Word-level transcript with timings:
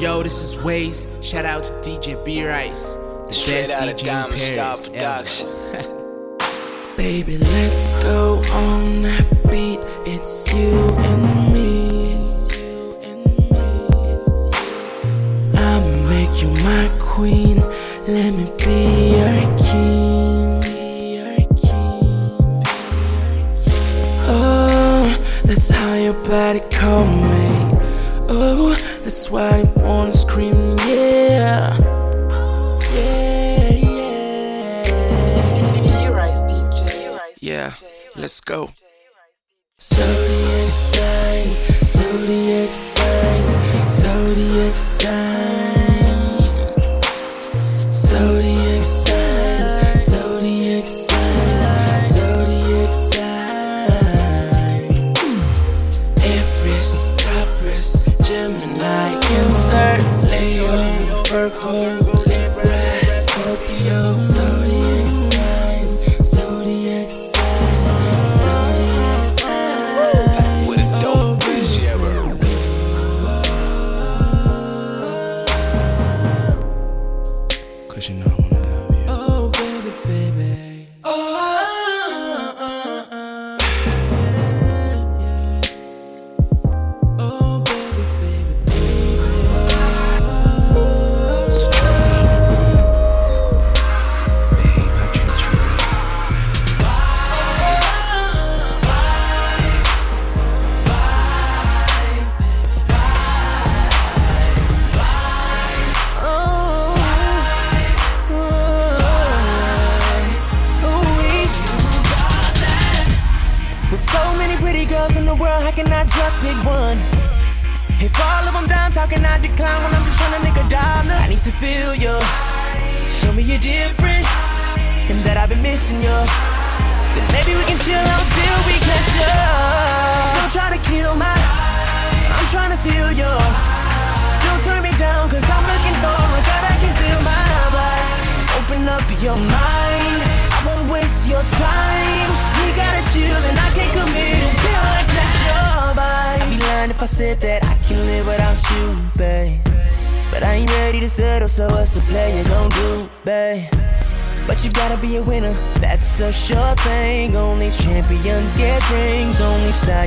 Yo, 0.00 0.22
this 0.22 0.40
is 0.40 0.54
Waze. 0.54 1.08
Shout 1.24 1.44
out 1.44 1.64
to 1.64 1.72
DJ 1.82 2.24
B 2.24 2.46
Rice. 2.46 2.94
The 2.94 3.32
Straight 3.32 3.68
best 3.68 3.72
out 3.72 3.96
DJ 3.96 4.02
in 4.02 4.06
Paris 4.94 4.94
ever. 4.94 6.94
Baby, 6.96 7.38
let's 7.38 7.94
go 7.94 8.40
on 8.52 9.02
that 9.02 9.26
beat. 9.50 9.80
It's 10.06 10.52
you 10.54 10.70
and 10.70 11.52
me. 11.52 12.12
It's 12.12 12.56
you 12.60 12.96
and 13.02 13.24
me. 13.50 13.58
It's 14.14 14.50
you. 14.54 15.58
I'ma 15.58 15.90
make 16.08 16.42
you 16.42 16.50
my 16.62 16.88
queen. 17.00 17.58
Let 18.06 18.32
me 18.34 18.44
be 18.56 19.16
your 19.18 19.42
king. 19.58 20.60
Be 20.60 21.16
your 21.16 21.38
king. 21.56 22.62
Oh, 24.30 25.06
that's 25.42 25.68
how 25.70 25.94
your 25.94 26.14
body 26.22 26.60
call 26.70 27.04
me. 27.04 27.74
Oh, 28.30 28.76
that's 29.08 29.30
why 29.30 29.62
they 29.62 29.82
wanna 29.82 30.12
scream, 30.12 30.76
yeah. 30.86 31.74
Yeah, 32.92 33.72
yeah. 33.72 34.92
Yeah, 37.40 37.72
let's 38.16 38.42
go. 38.42 38.68
Zodiac 39.80 40.68
signs, 40.68 41.56
zodiac 41.88 42.70
signs, 42.70 43.58
zodiac 43.94 44.76
signs. 44.76 45.27
Leo, 61.48 62.07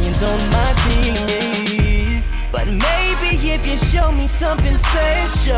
stallions 0.01 0.23
on 0.23 0.39
my 0.49 0.73
team. 0.85 2.21
But 2.51 2.67
maybe 2.67 3.37
if 3.49 3.65
you 3.65 3.77
show 3.77 4.11
me 4.11 4.27
something 4.27 4.77
special, 4.77 5.55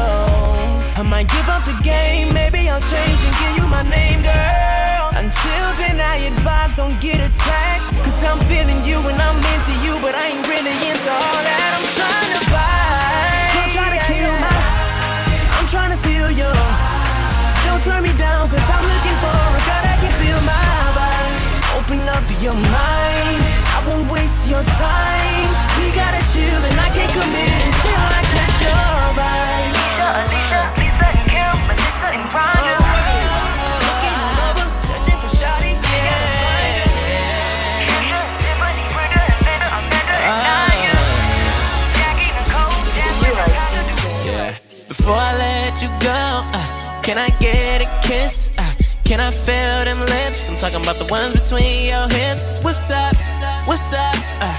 I 0.96 1.04
might 1.04 1.28
give 1.30 1.48
up 1.50 1.66
the 1.66 1.78
game. 1.84 2.34
Maybe 2.34 2.70
I'll 2.70 2.82
change 2.82 3.20
and 3.24 3.36
give 3.42 3.64
you 3.64 3.68
my 3.68 3.84
name, 3.84 4.22
girl. 4.22 5.12
Until 5.16 5.66
then, 5.80 6.00
I 6.00 6.18
advise 6.32 6.76
don't 6.76 7.00
get 7.02 7.20
attached. 7.20 8.04
Cause 8.04 8.24
I'm 8.24 8.40
feeling 8.46 8.84
you 8.84 9.00
and 9.00 9.20
I'm 9.20 9.38
into 9.54 9.74
you, 9.86 10.00
but 10.02 10.16
I 10.16 10.28
ain't 10.32 10.48
really 10.48 10.76
into 10.90 11.10
all 11.12 11.40
that. 11.48 11.70
I'm 11.78 11.88
trying 11.98 12.32
to 12.38 12.42
buy. 12.54 13.54
Don't 13.56 13.72
try 13.74 13.90
to 13.96 14.02
kill 14.06 14.34
my. 14.44 14.54
I'm 15.58 15.68
trying 15.68 15.92
to 15.96 16.00
feel 16.04 16.30
you. 16.32 16.52
Don't 17.66 17.82
turn 17.82 18.04
me 18.04 18.14
down, 18.18 18.48
cause 18.50 18.68
I'm 18.70 18.86
looking 18.86 19.18
for 19.24 19.34
a 19.34 19.62
girl 19.66 19.82
that 19.88 19.98
can 20.02 20.14
feel 20.22 20.40
my 20.46 20.62
vibe. 20.94 21.54
Open 21.80 22.00
up 22.10 22.24
your 22.44 22.54
mind, 22.54 23.43
won't 23.88 24.10
waste 24.12 24.50
your 24.50 24.64
time. 24.64 25.48
We 25.78 25.92
gotta 25.92 26.22
chill, 26.32 26.62
and 26.70 26.78
I 26.80 26.90
can't 26.96 27.12
commit 27.12 27.52
until 27.68 28.04
I 28.18 28.22
catch 28.34 28.58
your 28.66 28.96
vibe. 29.18 29.72
Lisa, 29.76 30.10
Lisa, 30.32 30.62
Lisa 30.80 31.06
and 31.14 31.24
Kim, 31.30 31.56
Melissa 31.68 32.08
and 32.18 32.26
Rhonda. 32.34 32.78
Looking 33.86 34.16
for 34.20 34.32
lover, 34.40 34.68
searching 34.88 35.20
for 35.22 35.32
shawty, 35.40 35.74
yeah. 35.74 37.14
Tiffany, 38.42 38.86
Brenda, 38.94 39.22
Amanda, 39.36 39.68
Amanda, 39.80 40.16
and 40.28 40.38
Naya. 40.48 40.96
Jackie, 42.00 42.32
Nicole, 42.38 42.78
Jasmine, 42.98 43.38
Yeah. 44.28 44.56
before 44.88 45.18
I 45.18 45.34
let 45.38 45.74
you 45.82 45.90
go, 46.00 46.20
uh, 46.60 47.02
can 47.02 47.18
I 47.18 47.30
get 47.40 47.82
a 47.82 47.90
kiss? 48.08 48.52
Uh, 48.58 48.64
can 49.04 49.20
I 49.20 49.32
feel 49.32 49.84
them 49.86 50.00
lips? 50.00 50.48
I'm 50.50 50.56
talking 50.58 50.82
about 50.82 50.98
the 51.00 51.06
ones 51.12 51.34
between 51.40 51.86
your 51.92 52.08
hips. 52.10 52.60
What's 52.62 52.90
up? 52.90 53.16
What's 53.66 53.94
up? 53.94 54.16
Uh, 54.44 54.52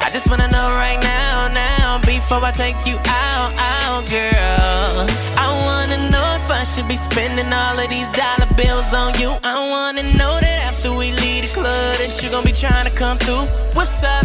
I 0.00 0.08
just 0.10 0.26
wanna 0.30 0.48
know 0.48 0.68
right 0.80 0.98
now, 1.02 1.48
now, 1.48 2.00
before 2.06 2.42
I 2.42 2.50
take 2.50 2.80
you 2.86 2.96
out, 3.04 3.52
out, 3.58 4.08
girl. 4.08 5.04
I 5.36 5.48
wanna 5.66 6.08
know 6.08 6.36
if 6.40 6.50
I 6.50 6.64
should 6.64 6.88
be 6.88 6.96
spending 6.96 7.52
all 7.52 7.78
of 7.78 7.90
these 7.90 8.08
dollar 8.16 8.48
bills 8.56 8.94
on 8.94 9.20
you. 9.20 9.36
I 9.44 9.68
wanna 9.68 10.02
know 10.16 10.40
that 10.40 10.64
after 10.64 10.90
we 10.90 11.12
leave 11.12 11.44
the 11.44 11.60
club, 11.60 11.96
that 11.98 12.22
you 12.22 12.30
gon' 12.30 12.42
be 12.42 12.52
trying 12.52 12.86
to 12.90 12.94
come 12.96 13.18
through. 13.18 13.44
What's 13.74 14.02
up? 14.02 14.24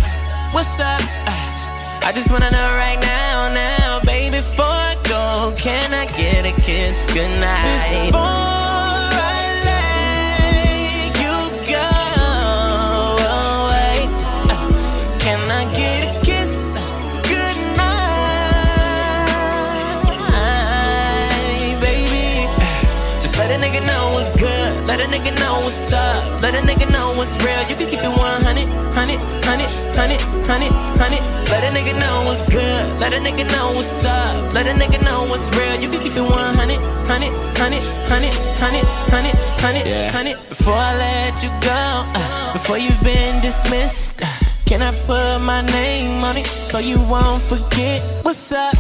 What's 0.54 0.80
up? 0.80 1.02
Uh, 1.28 2.08
I 2.08 2.14
just 2.16 2.32
wanna 2.32 2.50
know 2.50 2.70
right 2.80 3.02
now, 3.02 3.52
now, 3.52 4.00
baby, 4.06 4.38
before 4.38 4.64
I 4.64 4.96
go, 5.04 5.54
can 5.58 5.94
I 5.94 6.06
get 6.06 6.46
a 6.46 6.54
kiss 6.62 7.06
goodnight? 7.14 8.06
Before 8.06 8.53
what's 25.74 25.94
up. 25.94 26.42
Let 26.42 26.54
a 26.54 26.62
nigga 26.62 26.86
know 26.92 27.18
what's 27.18 27.36
real. 27.44 27.60
You 27.66 27.76
can 27.76 27.90
keep 27.90 28.00
it 28.00 28.14
100, 28.14 28.70
100, 28.94 28.94
100, 28.94 29.70
100, 29.98 30.22
100, 30.46 30.70
100. 30.70 31.50
Let 31.50 31.64
a 31.66 31.70
nigga 31.74 31.94
know 31.98 32.22
what's 32.26 32.46
good. 32.46 32.86
Let 33.02 33.14
a 33.14 33.18
nigga 33.18 33.46
know 33.52 33.74
what's 33.74 34.06
up. 34.06 34.54
Let 34.54 34.68
a 34.68 34.74
nigga 34.78 35.02
know 35.04 35.26
what's 35.30 35.50
real. 35.58 35.76
You 35.82 35.90
can 35.90 36.02
keep 36.02 36.16
it 36.16 36.22
100, 36.22 36.78
100, 37.10 37.34
100, 37.58 37.82
100, 38.06 38.34
100, 38.62 38.86
100, 39.10 39.34
100, 39.66 39.88
Yeah. 39.88 40.12
100. 40.14 40.38
Before 40.50 40.78
I 40.78 40.94
let 40.96 41.42
you 41.44 41.50
go, 41.62 41.82
uh, 42.22 42.54
before 42.54 42.78
you've 42.78 43.04
been 43.04 43.42
dismissed, 43.42 44.22
uh, 44.22 44.28
can 44.66 44.82
I 44.82 44.92
put 45.10 45.40
my 45.42 45.62
name 45.74 46.24
on 46.24 46.38
it 46.38 46.46
so 46.48 46.78
you 46.78 47.00
won't 47.00 47.42
forget? 47.42 48.02
What's 48.24 48.52
up? 48.52 48.76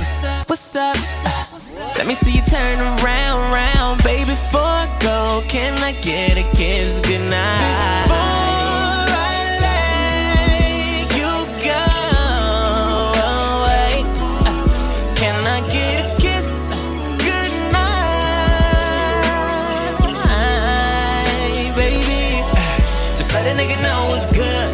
What's 0.48 0.76
up? 0.76 0.96
Uh, 1.26 1.43
let 1.76 2.06
me 2.06 2.14
see 2.14 2.32
you 2.32 2.42
turn 2.44 2.80
around, 2.80 3.52
round, 3.52 4.04
baby, 4.04 4.30
before 4.30 4.62
I 4.62 4.88
go. 5.00 5.44
Can 5.48 5.74
I 5.80 5.94
get 6.02 6.38
a 6.38 6.44
kiss 6.56 7.00
goodnight? 7.00 8.04
Before 8.06 8.44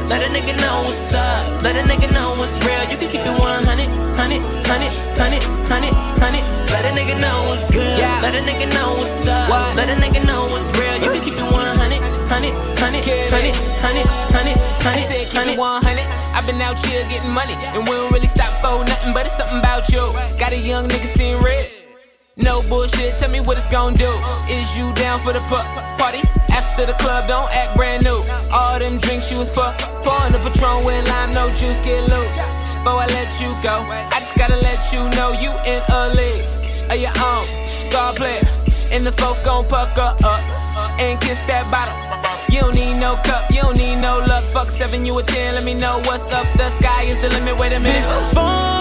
Let 0.10 0.24
a 0.24 0.30
nigga 0.34 0.60
know 0.60 0.82
what's 0.82 1.14
up. 1.14 1.62
Let 1.62 1.76
a 1.76 1.88
nigga 1.88 2.12
know 2.12 2.34
what's 2.40 2.58
real. 2.66 2.82
You 2.90 2.98
can 2.98 3.10
keep 3.10 3.22
it 3.22 3.40
100, 3.40 3.90
100, 3.90 4.42
100, 4.42 5.44
100, 5.70 5.94
100. 5.94 6.59
Let 6.80 6.96
a 6.96 6.96
nigga 6.96 7.20
know 7.20 7.44
what's 7.52 7.68
good. 7.68 8.00
Yeah. 8.00 8.24
Let 8.24 8.40
a 8.40 8.40
nigga 8.40 8.72
know 8.72 8.96
what's 8.96 9.28
up. 9.28 9.52
What? 9.52 9.76
Let 9.76 9.92
a 9.92 10.00
nigga 10.00 10.24
know 10.24 10.48
what's 10.48 10.72
real. 10.80 10.96
You 10.96 11.12
can 11.12 11.20
keep 11.28 11.36
it 11.36 11.44
100, 11.44 11.76
100, 11.76 11.76
100, 11.76 12.56
100, 12.56 13.04
100, 13.20 13.52
100, 13.84 14.08
100. 14.08 15.28
keep 15.28 15.44
it 15.44 15.60
100. 15.60 16.08
I've 16.32 16.48
been 16.48 16.64
out 16.64 16.80
here 16.80 17.04
getting 17.12 17.36
money, 17.36 17.60
and 17.76 17.84
we 17.84 17.92
don't 17.92 18.08
really 18.16 18.32
stop 18.32 18.48
for 18.64 18.80
nothing, 18.88 19.12
but 19.12 19.28
it's 19.28 19.36
something 19.36 19.60
about 19.60 19.92
you. 19.92 20.00
Got 20.40 20.56
a 20.56 20.58
young 20.58 20.88
nigga 20.88 21.04
seeing 21.04 21.44
red. 21.44 21.68
No 22.40 22.64
bullshit, 22.72 23.20
tell 23.20 23.28
me 23.28 23.44
what 23.44 23.60
it's 23.60 23.68
gon' 23.68 24.00
do. 24.00 24.08
Is 24.48 24.72
you 24.80 24.88
down 24.96 25.20
for 25.20 25.36
the 25.36 25.44
party? 26.00 26.24
After 26.48 26.88
the 26.88 26.96
club, 27.04 27.28
don't 27.28 27.52
act 27.52 27.76
brand 27.76 28.08
new. 28.08 28.24
All 28.56 28.80
them 28.80 29.04
drinks 29.04 29.28
you 29.28 29.36
was 29.36 29.52
pour, 29.52 29.68
pouring 30.08 30.32
the 30.32 30.40
Patron 30.48 30.88
with 30.88 31.04
lime, 31.12 31.36
no 31.36 31.52
juice, 31.60 31.84
get 31.84 32.08
loose. 32.08 32.40
Before 32.88 33.04
I 33.04 33.12
let 33.12 33.28
you 33.44 33.52
go, 33.60 33.84
I 34.16 34.24
just 34.24 34.40
gotta 34.40 34.56
let 34.56 34.80
you 34.96 35.04
know 35.20 35.36
you 35.36 35.52
in 35.68 35.84
a 35.92 36.16
league 36.16 36.49
of 36.90 36.98
your 36.98 37.14
own. 37.24 37.46
Star 37.66 38.14
player, 38.14 38.42
and 38.92 39.06
the 39.06 39.12
folk 39.12 39.38
gon' 39.44 39.68
pucker 39.68 40.16
up 40.24 40.42
and 41.00 41.20
kiss 41.22 41.40
that 41.48 41.66
bottle. 41.72 41.96
You 42.54 42.62
don't 42.62 42.76
need 42.76 43.00
no 43.00 43.16
cup, 43.24 43.50
you 43.52 43.62
don't 43.62 43.78
need 43.78 44.02
no 44.02 44.20
luck. 44.28 44.44
Fuck 44.54 44.70
seven, 44.72 45.06
you 45.06 45.18
a 45.20 45.24
ten. 45.24 45.56
Let 45.56 45.64
me 45.64 45.74
know 45.74 46.02
what's 46.06 46.32
up. 46.34 46.48
The 46.58 46.70
sky 46.70 47.04
is 47.04 47.22
the 47.22 47.30
limit. 47.30 47.58
Wait 47.58 47.74
a 47.74 47.80
minute. 47.80 48.02
Before 48.02 48.44
I 48.44 48.79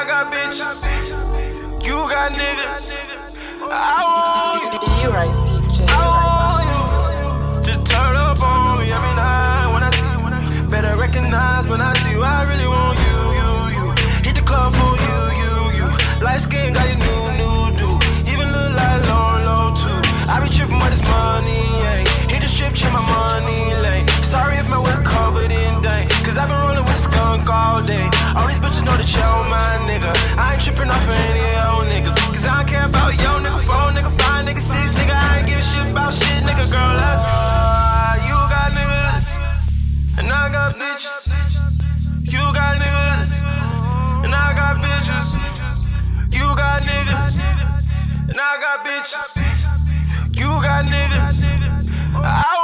I 0.00 0.04
got 0.06 0.32
bitches. 0.32 0.80
You 1.84 2.08
got 2.08 2.32
niggas. 2.32 2.94
I 3.60 4.00
want 4.06 4.64
you. 4.64 4.70
You 4.72 5.12
DJ. 5.12 5.84
I 5.88 6.04
want 6.08 6.64
you 6.70 7.72
to 7.72 7.74
turn 7.84 8.16
up 8.16 8.42
on 8.42 8.78
me 8.80 8.92
every 8.92 9.14
night 9.14 9.68
when 9.74 9.82
I 9.82 9.90
see 9.90 10.08
you. 10.08 10.68
Better 10.68 10.98
recognize 10.98 11.68
when 11.68 11.82
I 11.82 11.92
see 12.00 12.12
you. 12.12 12.22
I 12.22 12.44
really 12.48 12.66
want 12.66 12.98
you, 13.04 13.16
you, 13.38 13.48
you. 13.76 13.84
Hit 14.24 14.36
the 14.36 14.42
club 14.42 14.72
for 14.72 14.92
you, 15.04 15.18
you, 15.40 15.52
you. 15.78 15.88
Light 16.24 16.40
skin 16.40 16.72
got 16.72 16.88
you 16.88 16.96
new, 16.96 17.22
new, 17.40 17.76
do. 17.76 17.88
Even 18.30 18.48
look 18.48 18.72
like 18.72 19.00
low, 19.08 19.36
low 19.44 19.76
too. 19.76 20.00
I 20.32 20.40
be 20.42 20.48
tripping 20.48 20.80
with 20.80 20.90
this 20.96 21.02
money, 21.02 21.60
yeah. 21.84 22.08
Hit 22.32 22.40
the 22.40 22.48
strip, 22.48 22.72
check 22.74 22.92
my 22.92 23.04
money 23.04 23.74
lane. 23.84 24.08
Sorry 24.24 24.56
if 24.56 24.68
my 24.68 24.78
whip 24.78 25.04
covered 25.04 25.50
in. 25.50 25.59
Cause 26.30 26.38
I've 26.38 26.48
been 26.48 26.62
rolling 26.62 26.84
with 26.86 26.96
skunk 26.96 27.50
all 27.50 27.82
day. 27.82 28.06
All 28.38 28.46
these 28.46 28.62
bitches 28.62 28.86
know 28.86 28.94
that 28.94 29.10
you're 29.10 29.42
my 29.50 29.82
nigga. 29.90 30.14
I 30.38 30.54
ain't 30.54 30.62
tripping 30.62 30.86
off 30.86 31.02
of 31.02 31.10
any 31.26 31.42
of 31.58 31.82
niggas. 31.90 32.14
Cause 32.30 32.46
I 32.46 32.62
don't 32.62 32.70
care 32.70 32.86
about 32.86 33.18
yo 33.18 33.42
nigga, 33.42 33.58
four 33.66 33.90
nigga, 33.90 34.14
five 34.14 34.46
nigga, 34.46 34.62
six 34.62 34.94
nigga. 34.94 35.10
I 35.10 35.42
ain't 35.42 35.48
give 35.50 35.58
a 35.58 35.66
shit 35.66 35.90
about 35.90 36.14
shit, 36.14 36.46
nigga, 36.46 36.70
girl. 36.70 36.94
That's 37.02 37.26
uh, 37.26 38.14
you 38.30 38.38
got 38.46 38.70
niggas, 38.78 39.42
and 40.22 40.30
I 40.30 40.46
got 40.54 40.78
bitches. 40.78 41.34
You 42.22 42.44
got 42.54 42.78
niggas, 42.78 43.42
and 44.22 44.30
I 44.30 44.54
got 44.54 44.78
bitches. 44.78 45.34
You 46.30 46.46
got 46.54 46.86
niggas, 46.86 47.42
and 48.30 48.38
I 48.38 48.54
got 48.62 48.86
bitches. 48.86 49.34
You 50.38 50.46
got 50.62 50.86
niggas. 50.86 51.50
I 52.22 52.59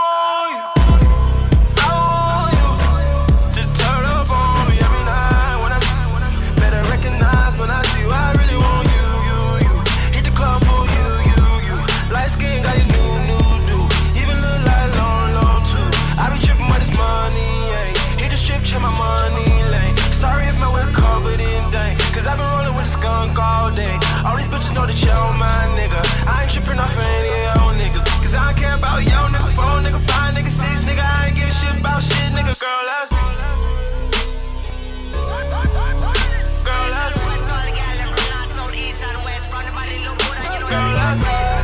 Turn 26.76 26.84
off 26.84 26.98
any 26.98 27.46
of 27.56 27.72
niggas. 27.80 28.04
Cause 28.20 28.34
I 28.34 28.52
don't 28.52 28.60
care 28.60 28.76
about 28.76 29.00
your 29.00 29.28
nigga, 29.32 29.48
four 29.56 29.80
nigga, 29.80 30.00
five 30.10 30.34
nigga, 30.34 30.50
six 30.50 30.82
nigga. 30.82 31.00
I 31.00 31.28
ain't 31.28 31.36
give 31.36 31.50
shit 31.50 31.80
about 31.80 32.02
shit, 32.02 32.32
nigga. 32.36 32.52
Girl, 32.60 32.84
that's 32.84 33.12
Girl, 36.64 36.90
that's 36.92 37.16
Girl, 40.68 40.94
that's 41.00 41.55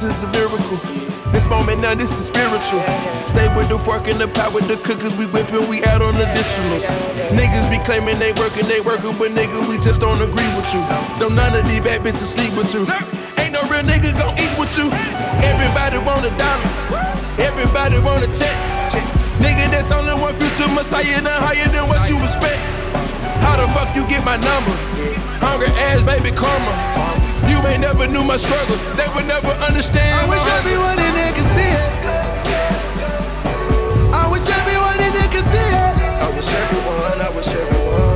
this 0.00 0.16
is 0.16 0.22
a 0.22 0.30
miracle. 0.30 0.78
This 1.32 1.46
moment 1.48 1.80
now, 1.80 1.94
this 1.94 2.10
is 2.18 2.26
spiritual. 2.26 2.82
Stay 3.26 3.50
with 3.56 3.68
the 3.68 3.78
fork 3.78 4.06
and 4.06 4.20
the 4.20 4.28
pot 4.28 4.54
with 4.54 4.68
the 4.68 4.76
cookers. 4.76 5.14
We 5.16 5.26
whipping, 5.26 5.66
we 5.66 5.82
add 5.82 6.02
on 6.02 6.14
additionals. 6.14 6.86
Niggas 7.34 7.68
be 7.68 7.82
claiming 7.82 8.18
they 8.18 8.32
working, 8.38 8.66
they 8.68 8.80
working, 8.80 9.18
but 9.18 9.32
nigga, 9.32 9.66
we 9.68 9.76
just 9.78 10.00
don't 10.00 10.22
agree 10.22 10.50
with 10.54 10.70
you. 10.72 10.80
Don't 11.18 11.34
none 11.34 11.54
of 11.54 11.66
these 11.66 11.82
bad 11.82 12.02
bitches 12.02 12.30
sleep 12.30 12.54
with 12.54 12.72
you. 12.72 12.86
Ain't 13.42 13.52
no 13.52 13.62
real 13.66 13.82
nigga 13.82 14.14
gon' 14.14 14.38
eat 14.38 14.54
with 14.54 14.70
you. 14.78 14.86
Everybody 15.42 15.98
want 15.98 16.26
a 16.26 16.32
dollar. 16.38 16.70
Everybody 17.42 17.98
want 17.98 18.22
a 18.22 18.30
check. 18.30 18.54
Nigga, 19.42 19.66
that's 19.70 19.90
only 19.90 20.14
one 20.14 20.38
future 20.38 20.70
Messiah, 20.70 21.20
not 21.22 21.42
higher 21.42 21.68
than 21.74 21.88
what 21.88 22.08
you 22.08 22.22
expect. 22.22 22.62
How 23.42 23.58
the 23.58 23.66
fuck 23.74 23.94
you 23.96 24.06
get 24.06 24.24
my 24.24 24.36
number? 24.36 24.74
Hungry 25.42 25.68
ass 25.90 26.02
baby 26.02 26.30
karma. 26.30 27.17
You 27.58 27.64
may 27.64 27.76
never 27.76 28.06
knew 28.06 28.22
my 28.22 28.36
struggles, 28.36 28.80
they 28.94 29.08
would 29.16 29.26
never 29.26 29.48
understand. 29.48 30.14
I 30.14 30.28
wish 30.30 30.46
everyone 30.46 30.96
in 31.00 31.12
there 31.12 31.32
could 31.32 31.50
see 31.56 31.72
it. 31.74 31.90
I 34.14 34.28
wish 34.30 34.48
everyone 34.48 35.00
in 35.02 35.12
there 35.12 35.26
could 35.26 35.42
see 35.50 35.58
it. 35.58 35.96
I 36.22 36.30
wish 36.36 36.46
everyone, 36.46 37.20
I 37.20 37.30
wish 37.34 37.48
everyone. 37.48 38.07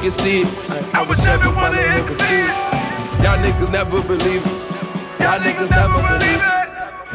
Can 0.00 0.10
see 0.10 0.42
it. 0.42 0.48
I, 0.96 1.04
wish 1.04 1.20
everyone 1.28 1.76
in 1.76 1.84
here 1.84 2.04
could 2.08 2.16
see 2.16 2.40
it. 2.40 2.56
Y'all 3.20 3.36
niggas 3.36 3.68
never 3.68 4.00
believe 4.00 4.40
it. 4.40 4.56
Y'all 5.20 5.36
niggas 5.36 5.68
never 5.68 6.00
believe 6.00 6.40
it. 6.40 6.60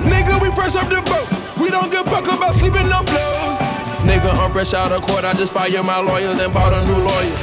Nigga, 0.05 0.37
we 0.37 0.53
fresh 0.53 0.77
off 0.77 0.85
the 0.85 1.01
boat. 1.01 1.25
We 1.57 1.73
don't 1.73 1.89
give 1.89 2.05
a 2.05 2.09
fuck 2.09 2.29
about 2.29 2.53
sleeping 2.61 2.85
on 2.93 3.01
floors. 3.09 3.57
Nigga, 4.05 4.29
I'm 4.37 4.51
fresh 4.53 4.73
out 4.77 4.91
of 4.91 5.01
court. 5.01 5.25
I 5.25 5.33
just 5.33 5.51
fired 5.51 5.81
my 5.81 5.97
lawyer, 5.97 6.37
then 6.37 6.53
bought 6.53 6.73
a 6.77 6.85
new 6.85 7.01
lawyer. 7.01 7.37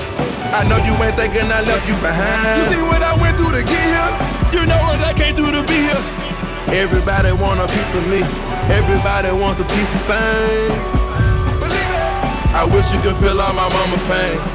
I 0.55 0.63
know 0.71 0.79
you 0.87 0.95
ain't 1.03 1.19
thinking 1.19 1.51
I 1.51 1.67
left 1.67 1.91
you 1.91 1.99
behind. 1.99 2.63
You 2.63 2.79
see 2.79 2.83
what 2.87 3.03
I 3.03 3.19
went 3.19 3.35
through 3.35 3.59
to 3.59 3.67
get 3.67 3.83
here? 3.83 4.13
You 4.55 4.63
know 4.71 4.79
what 4.87 5.03
I 5.03 5.11
came 5.11 5.35
through 5.35 5.59
to 5.59 5.67
be 5.67 5.91
here. 5.91 6.03
Everybody 6.71 7.33
want 7.35 7.59
a 7.59 7.67
piece 7.67 7.93
of 7.99 8.05
me. 8.07 8.23
Everybody 8.71 9.35
wants 9.35 9.59
a 9.59 9.67
piece 9.67 9.91
of 9.91 10.03
fame. 10.07 11.03
I 12.55 12.69
wish 12.71 12.93
you 12.93 13.01
could 13.01 13.17
feel 13.17 13.41
all 13.41 13.55
my 13.55 13.67
mama 13.67 13.99
pain. 14.07 14.52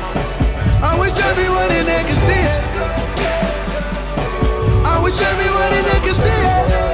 I 0.90 0.98
wish 0.98 1.20
everyone 1.20 1.72
in 1.72 1.86
there 1.86 2.04
could 2.04 2.22
see 2.28 2.44
it. 2.56 2.64
I 4.86 5.00
wish 5.04 5.20
everyone 5.20 5.74
in 5.74 5.84
there 5.84 6.00
could 6.00 6.16
see 6.16 6.82
it. 6.84 6.87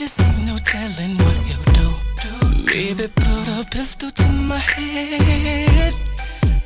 He 0.00 0.06
ain't 0.06 0.46
no 0.46 0.56
telling 0.56 1.14
what 1.18 1.36
he'll 1.44 1.72
do. 1.74 1.88
Maybe 2.72 3.06
put 3.08 3.48
a 3.48 3.66
pistol 3.70 4.10
to 4.10 4.28
my 4.32 4.56
head. 4.56 5.92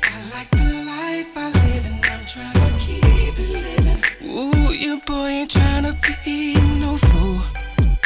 I 0.03 0.17
like 0.33 0.49
the 0.51 0.71
life 0.87 1.35
I 1.35 1.51
live 1.51 1.85
and 1.85 1.99
I'm 2.13 2.25
trying 2.25 2.53
to 2.53 2.79
keep 2.79 3.37
it 3.37 3.49
living. 3.67 4.01
Ooh, 4.23 4.71
your 4.71 5.01
boy 5.01 5.27
ain't 5.27 5.51
trying 5.51 5.83
to 5.83 5.93
be 6.23 6.53
no 6.79 6.95
fool. 6.95 7.41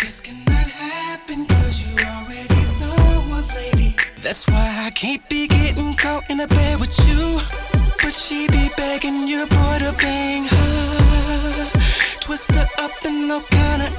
This 0.02 0.20
cannot 0.20 0.68
happen 0.82 1.46
cause 1.46 1.80
you 1.84 1.94
already 2.10 2.64
someone's 2.66 3.56
lady. 3.56 3.96
That's 4.24 4.48
why 4.48 4.86
I 4.88 4.90
can't 4.90 5.22
be 5.30 5.46
getting 5.48 5.94
caught 5.94 6.28
in 6.32 6.40
a 6.40 6.48
bed 6.48 6.80
with 6.80 6.98
you. 7.08 7.40
But 8.02 8.14
she 8.14 8.48
be 8.48 8.72
begging 8.76 9.28
your 9.28 9.46
boy 9.46 9.78
to 9.78 9.94
bang 10.02 10.46
her. 10.46 11.70
Twist 12.20 12.52
her 12.56 12.68
up 12.80 13.06
in 13.06 13.30
all 13.30 13.42
kind 13.42 13.84
of 13.84 13.99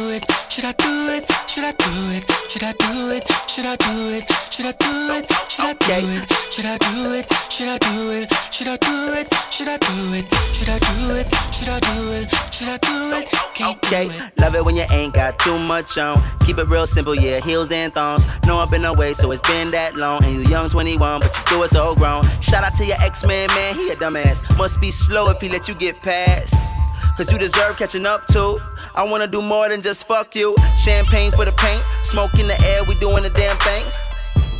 Should 1.61 1.67
I 1.67 1.73
do 1.73 2.15
it? 2.17 2.31
Should 2.49 2.63
I 2.63 2.73
do 2.73 3.11
it? 3.11 3.29
Should 3.47 3.65
I 3.67 3.75
do 3.75 4.09
it? 4.09 4.25
Should 4.51 4.65
I 4.65 4.71
do 4.71 5.11
it? 5.13 5.31
Should 5.51 5.65
I 5.65 5.73
do 5.75 6.23
it? 6.25 6.31
Should 6.51 6.65
I 6.65 6.77
do 6.77 7.13
it? 7.13 7.31
Should 7.51 7.67
I 7.67 7.77
do 7.77 8.11
it? 8.11 8.33
Should 8.51 8.67
I 8.67 8.77
do 8.77 9.13
it? 9.13 9.33
Should 9.53 9.69
I 9.69 9.77
do 9.77 10.15
it? 10.15 10.33
Should 10.55 10.69
I 10.69 10.79
do 10.79 11.13
it? 11.13 11.29
Should 11.53 11.69
I 11.69 11.79
do 11.79 12.11
it? 12.13 12.29
Should 12.51 12.67
I 12.67 12.77
do 12.77 13.13
it? 13.13 13.29
Can't 13.53 13.79
do 13.79 13.95
it. 13.95 14.41
love 14.41 14.55
it 14.55 14.65
when 14.65 14.75
you 14.75 14.85
ain't 14.89 15.13
got 15.13 15.37
too 15.37 15.59
much 15.67 15.99
on. 15.99 16.19
Keep 16.47 16.57
it 16.57 16.67
real 16.67 16.87
simple, 16.87 17.13
yeah, 17.13 17.39
heels 17.41 17.71
and 17.71 17.93
thongs. 17.93 18.25
Know 18.47 18.57
I've 18.57 18.71
been 18.71 18.83
away, 18.83 19.13
so 19.13 19.31
it's 19.31 19.47
been 19.47 19.69
that 19.69 19.95
long. 19.95 20.25
And 20.25 20.33
you 20.33 20.49
young 20.49 20.67
21, 20.67 21.19
but 21.19 21.37
you 21.37 21.57
do 21.57 21.63
it 21.63 21.69
so 21.69 21.93
grown. 21.93 22.27
Shout 22.41 22.63
out 22.63 22.73
to 22.77 22.85
your 22.87 22.97
ex-man, 23.01 23.49
man, 23.49 23.75
he 23.75 23.91
a 23.91 23.95
dumbass. 23.97 24.57
Must 24.57 24.81
be 24.81 24.89
slow 24.89 25.29
if 25.29 25.39
he 25.39 25.47
let 25.47 25.67
you 25.67 25.75
get 25.75 25.95
past. 26.01 26.80
Cause 27.17 27.31
you 27.31 27.37
deserve 27.37 27.77
catching 27.77 28.05
up 28.05 28.25
to. 28.27 28.59
I 28.95 29.03
wanna 29.03 29.27
do 29.27 29.41
more 29.41 29.69
than 29.69 29.81
just 29.81 30.07
fuck 30.07 30.35
you. 30.35 30.55
Champagne 30.79 31.31
for 31.31 31.45
the 31.45 31.51
paint, 31.51 31.81
smoke 32.03 32.33
in 32.39 32.47
the 32.47 32.59
air, 32.61 32.83
we 32.85 32.95
doing 32.95 33.23
the 33.23 33.29
damn 33.29 33.57
thing. 33.57 33.83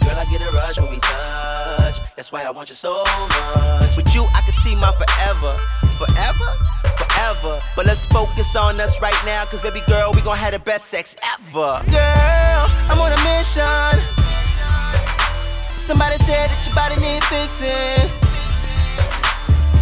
Girl, 0.03 0.17
I 0.17 0.25
get 0.29 0.41
a 0.41 0.51
rush 0.55 0.79
when 0.79 0.89
we 0.89 0.99
touch. 0.99 1.97
That's 2.15 2.31
why 2.31 2.43
I 2.43 2.51
want 2.51 2.69
you 2.69 2.75
so 2.75 3.03
much. 3.03 3.95
With 3.95 4.13
you, 4.13 4.23
I 4.35 4.41
can 4.41 4.53
see 4.61 4.75
my 4.75 4.91
forever. 4.91 5.57
Forever? 5.97 6.49
Forever. 6.97 7.59
But 7.75 7.85
let's 7.85 8.05
focus 8.05 8.55
on 8.55 8.79
us 8.79 9.01
right 9.01 9.17
now, 9.25 9.43
cause 9.45 9.61
baby 9.61 9.81
girl, 9.87 10.11
we 10.13 10.21
gon' 10.21 10.37
have 10.37 10.53
the 10.53 10.59
best 10.59 10.85
sex 10.85 11.15
ever. 11.23 11.81
Girl, 11.89 12.63
I'm 12.91 12.99
on 12.99 13.11
a 13.11 13.21
mission. 13.39 14.21
Somebody 15.79 16.17
said 16.17 16.49
that 16.49 16.61
your 16.65 16.75
body 16.75 16.95
need 17.01 17.23
fixing. 17.23 18.09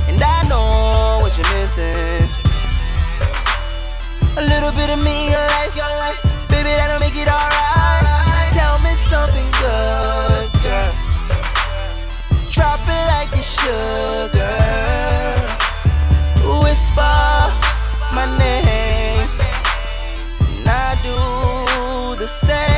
And 0.07 0.23
I 0.23 0.43
know 0.47 1.19
what 1.21 1.35
you're 1.37 1.45
missing. 1.59 2.48
A 4.39 4.41
little 4.41 4.71
bit 4.71 4.89
of 4.89 5.03
me, 5.03 5.31
your 5.31 5.45
life, 5.57 5.75
your 5.75 5.91
life. 5.99 6.17
Baby, 6.47 6.69
that'll 6.79 6.97
make 7.01 7.17
it 7.17 7.27
alright. 7.27 8.53
Tell 8.53 8.79
me 8.79 8.95
something 9.11 9.45
good, 9.59 10.47
girl. 10.63 10.93
Drop 12.49 12.79
it 12.87 13.05
like 13.11 13.31
it's 13.37 13.51
sugar. 13.59 14.55
Whisper 16.63 17.19
my 18.15 18.27
name. 18.39 19.27
And 20.55 20.69
I 20.69 20.95
do 21.03 22.15
the 22.15 22.27
same, 22.27 22.68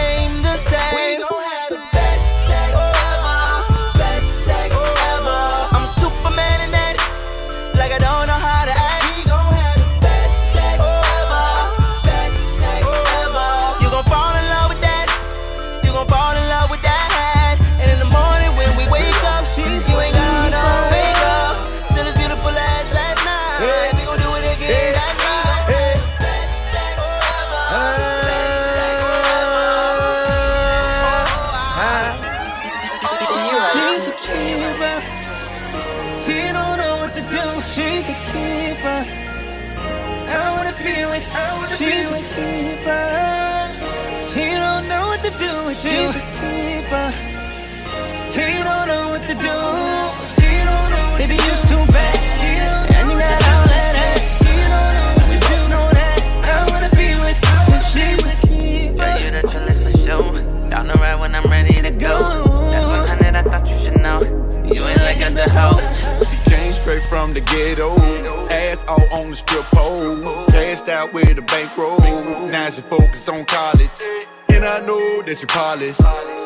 At 65.32 65.36
the 65.36 65.50
house. 65.50 66.30
She 66.30 66.38
came 66.50 66.74
straight 66.74 67.04
from 67.04 67.34
the 67.34 67.40
ghetto. 67.40 67.96
Ass 68.50 68.84
all 68.86 69.08
on 69.14 69.30
the 69.30 69.36
strip 69.38 69.64
pole. 69.72 70.46
Cashed 70.48 70.90
out 70.90 71.14
with 71.14 71.38
a 71.38 71.42
bankroll. 71.42 72.00
Now 72.50 72.70
she 72.70 72.82
focused 72.82 73.30
on 73.30 73.46
college. 73.46 73.90
And 74.50 74.66
I 74.66 74.82
know 74.82 75.22
that 75.22 75.38
she 75.38 75.46
polished. 75.46 76.00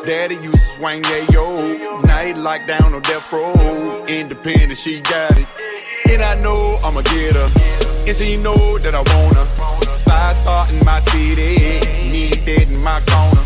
Daddy 0.06 0.36
used 0.36 0.54
to 0.54 0.74
swing 0.78 1.02
that 1.02 1.30
yo. 1.32 2.02
Now 2.02 2.26
he 2.26 2.34
locked 2.36 2.68
down 2.68 2.94
on 2.94 3.02
death 3.02 3.34
row. 3.34 4.06
Independent, 4.08 4.78
she 4.78 5.02
got 5.02 5.36
it. 5.36 5.48
And 6.08 6.22
I 6.22 6.36
know 6.36 6.78
I'ma 6.84 7.02
get 7.02 7.34
her. 7.34 7.50
And 8.06 8.16
she 8.16 8.38
know 8.38 8.78
that 8.78 8.94
I 8.94 9.02
her. 9.34 9.46
Five 10.06 10.36
star 10.36 10.70
in 10.70 10.86
my 10.86 11.00
city. 11.10 11.80
Need 12.12 12.46
that 12.46 12.70
in 12.70 12.84
my 12.84 13.02
corner. 13.02 13.42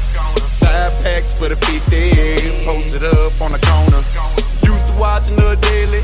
Five 0.60 0.92
packs 1.02 1.40
for 1.40 1.48
the 1.48 1.56
50. 1.56 2.66
Posted 2.66 3.06
up 3.06 3.42
on 3.42 3.54
the 3.54 3.60
corner. 3.60 4.49
Watching 5.00 5.38
her 5.38 5.56
daily. 5.56 6.02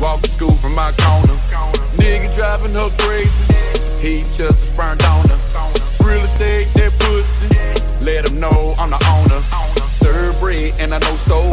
Walk 0.00 0.22
to 0.22 0.30
school 0.30 0.50
from 0.50 0.74
my 0.74 0.90
corner. 0.98 1.38
Nigga 1.94 2.34
driving 2.34 2.74
her 2.74 2.90
crazy. 2.98 3.30
He 4.02 4.24
just 4.36 4.40
a 4.40 4.52
sperm 4.52 4.98
donor. 4.98 5.38
Real 6.02 6.20
estate, 6.20 6.66
that 6.74 6.92
pussy. 6.98 7.48
Let 8.04 8.28
him 8.28 8.40
know 8.40 8.74
I'm 8.76 8.90
the 8.90 8.98
owner. 9.14 9.40
Third 10.02 10.38
breed, 10.40 10.74
and 10.80 10.92
I 10.92 10.98
know 10.98 11.16
soul. 11.30 11.46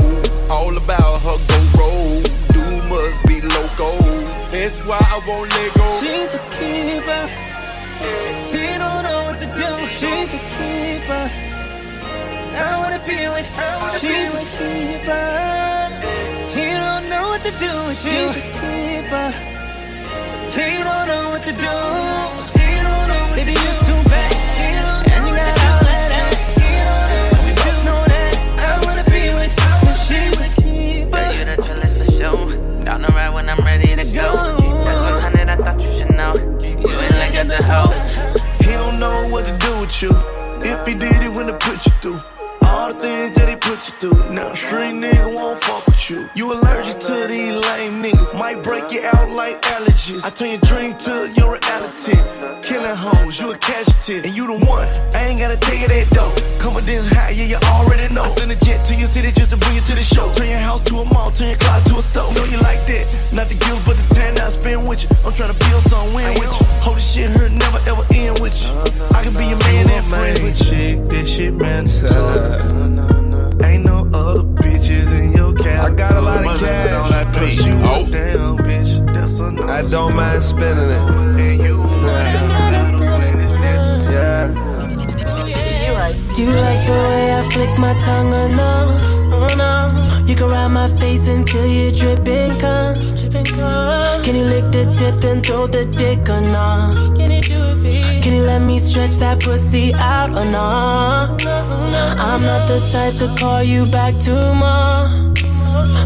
All 0.49 0.75
about 0.75 1.21
her 1.21 1.37
go 1.47 1.59
roll. 1.77 2.21
Dude 2.51 2.83
must 2.89 3.27
be 3.27 3.41
loco. 3.41 4.01
That's 4.49 4.81
why 4.81 4.97
I 4.99 5.21
won't 5.27 5.53
let 5.53 5.73
go. 5.75 5.85
She's 6.01 6.33
a 6.33 6.41
keeper. 6.57 7.23
He 8.51 8.65
don't 8.81 9.03
know 9.05 9.29
what 9.29 9.39
to 9.39 9.45
do. 9.45 9.71
She's 10.01 10.33
a 10.33 10.41
keeper. 10.57 11.29
I 12.57 12.77
wanna 12.81 12.99
be 13.05 13.21
with 13.29 13.49
her. 13.53 13.99
She's 13.99 14.33
a 14.33 14.43
keeper. 14.57 15.90
He 17.43 17.49
don't 17.49 17.59
know 17.59 17.83
what 17.85 17.95
to 17.95 18.05
do. 18.05 18.09
She's 18.09 18.35
a 18.35 18.41
keeper. 18.41 19.29
He 20.53 20.67
don't 20.83 21.07
know 21.07 21.25
what 21.31 21.43
to 21.43 21.51
do. 21.51 21.73
He 22.59 22.69
don't 22.85 23.05
know 23.09 23.21
what 23.25 23.35
Baby, 23.35 23.53
you 23.53 23.71
too 23.81 24.01
bad. 24.09 24.33
And 25.09 25.21
you 25.25 25.33
got 25.33 25.57
all 25.65 25.81
that 25.89 26.09
ass. 26.21 26.43
We 27.45 27.51
both 27.57 27.81
know 27.85 27.97
that. 28.13 28.33
I 28.59 28.85
wanna 28.85 29.05
be 29.05 29.33
with 29.33 29.53
her. 29.59 29.95
She's 30.05 30.37
a 30.39 30.49
keeper. 30.61 31.17
Girl, 31.17 31.33
you 31.33 31.45
the 31.45 31.55
trillest 31.65 31.95
for 31.97 32.11
sure. 32.11 32.81
Down 32.83 33.01
the 33.01 33.07
ride 33.07 33.29
when 33.29 33.49
I'm 33.49 33.63
ready 33.65 33.95
to 33.95 34.05
go. 34.05 34.29
That's 34.85 34.99
100, 35.25 35.49
I 35.49 35.55
thought 35.57 35.81
you 35.81 35.91
should 35.97 36.13
know. 36.13 36.35
You 36.61 36.89
ain't 36.89 37.15
like 37.17 37.35
at 37.35 37.47
the 37.47 37.63
house. 37.63 38.13
He 38.59 38.71
don't 38.71 38.99
know 38.99 39.27
what 39.29 39.45
to 39.47 39.57
do 39.57 39.79
with 39.81 40.01
you. 40.01 40.11
If 40.61 40.85
he 40.85 40.93
did, 40.93 41.15
he 41.23 41.27
wouldn't 41.27 41.59
put 41.59 41.85
you 41.87 41.91
through. 42.01 42.21
All 42.61 42.93
the 42.93 42.99
things 43.01 43.31
that 43.33 43.39
he 43.39 43.40
put 43.71 43.87
you 43.87 44.11
through. 44.11 44.33
Now, 44.33 44.53
street 44.53 44.95
nigga 44.99 45.33
won't 45.33 45.63
fuck 45.63 45.85
with 45.85 46.09
you. 46.09 46.27
You 46.35 46.51
allergic 46.53 46.99
to 47.07 47.27
these 47.27 47.55
lame 47.55 48.03
niggas. 48.03 48.37
Might 48.37 48.61
break 48.63 48.91
you 48.91 49.01
out 49.01 49.29
like 49.29 49.61
allergies. 49.61 50.25
I 50.25 50.29
turn 50.29 50.49
your 50.51 50.63
dream 50.67 50.97
to 51.07 51.31
your 51.37 51.55
reality. 51.55 52.17
Killing 52.67 52.97
hoes, 52.97 53.39
you 53.39 53.51
a 53.51 53.57
casualty. 53.57 54.27
And 54.27 54.35
you 54.35 54.45
the 54.47 54.65
one. 54.67 54.87
I 55.15 55.27
ain't 55.27 55.39
gotta 55.39 55.55
tell 55.55 55.75
you 55.75 55.87
that 55.87 56.07
though. 56.11 56.33
Confidence 56.59 57.07
high, 57.07 57.31
yeah, 57.31 57.45
you 57.45 57.59
already 57.71 58.13
know. 58.13 58.23
I 58.23 58.35
send 58.35 58.51
a 58.51 58.55
jet 58.55 58.85
to 58.87 58.95
your 58.95 59.07
city 59.07 59.31
just 59.31 59.51
to 59.51 59.57
bring 59.57 59.75
you 59.75 59.81
to 59.81 59.95
the 59.95 60.03
show. 60.03 60.27
Turn 60.33 60.49
your 60.49 60.59
house 60.59 60.81
to 60.89 60.99
a 60.99 61.05
mall, 61.05 61.31
turn 61.31 61.49
your 61.49 61.57
closet 61.57 61.87
to 61.87 61.97
a 61.97 62.01
stove. 62.01 62.35
Know 62.35 62.43
you 62.51 62.59
like 62.59 62.85
that. 62.91 63.07
Not 63.31 63.47
the 63.47 63.55
guilt, 63.55 63.81
but 63.85 63.95
the 63.95 64.07
time 64.13 64.35
that 64.35 64.43
I 64.43 64.51
spend 64.51 64.87
with 64.87 65.03
you. 65.03 65.09
I'm 65.23 65.31
trying 65.31 65.53
to 65.53 65.59
build 65.69 65.83
some 65.83 66.11
win 66.13 66.27
with 66.35 66.51
you. 66.51 66.65
Hold 66.83 66.97
this 66.97 67.13
shit 67.13 67.31
here, 67.31 67.47
never 67.47 67.79
ever 67.87 68.03
end 68.11 68.39
with 68.43 68.55
you. 68.59 68.71
I 69.15 69.23
can 69.23 69.33
be 69.39 69.47
your 69.47 69.61
man 69.63 69.87
and 69.89 70.05
friend 70.11 70.39
with 70.43 70.59
chick. 70.59 71.07
This 71.07 71.31
shit 71.31 71.53
mandatory. 71.53 73.00
I 79.39 79.81
don't 79.89 80.15
mind 80.15 80.43
spending 80.43 80.89
it. 80.89 81.01
And 81.39 81.59
you 81.63 81.77
Yeah. 84.11 84.47
Do 86.35 86.43
you 86.43 86.51
like 86.51 86.85
the 86.85 86.93
way 86.93 87.33
I 87.33 87.49
flick 87.51 87.77
my 87.79 87.93
tongue 88.01 88.33
or 88.33 88.49
no? 88.49 88.73
Oh 89.31 89.55
no. 89.55 90.25
You 90.25 90.35
can 90.35 90.47
ride 90.47 90.67
my 90.67 90.89
face 90.97 91.29
until 91.29 91.65
you're 91.65 91.91
dripping 91.91 92.59
cum. 92.59 92.95
Can 94.23 94.35
you 94.35 94.43
lick 94.43 94.65
the 94.71 94.91
tip 94.97 95.15
then 95.21 95.41
throw 95.41 95.67
the 95.67 95.85
dick 95.85 96.27
or 96.29 96.41
no? 96.41 97.13
Can 97.15 97.31
you 97.31 97.41
do 97.41 97.69
it, 97.69 97.83
babe? 97.83 98.23
Can 98.23 98.33
you 98.33 98.43
let 98.43 98.61
me 98.61 98.79
stretch 98.79 99.15
that 99.17 99.39
pussy 99.39 99.93
out 99.93 100.31
or 100.31 100.45
no? 100.45 101.37
I'm 102.27 102.41
not 102.41 102.67
the 102.67 102.79
type 102.91 103.15
to 103.19 103.33
call 103.39 103.63
you 103.63 103.85
back 103.85 104.19
tomorrow. 104.19 105.31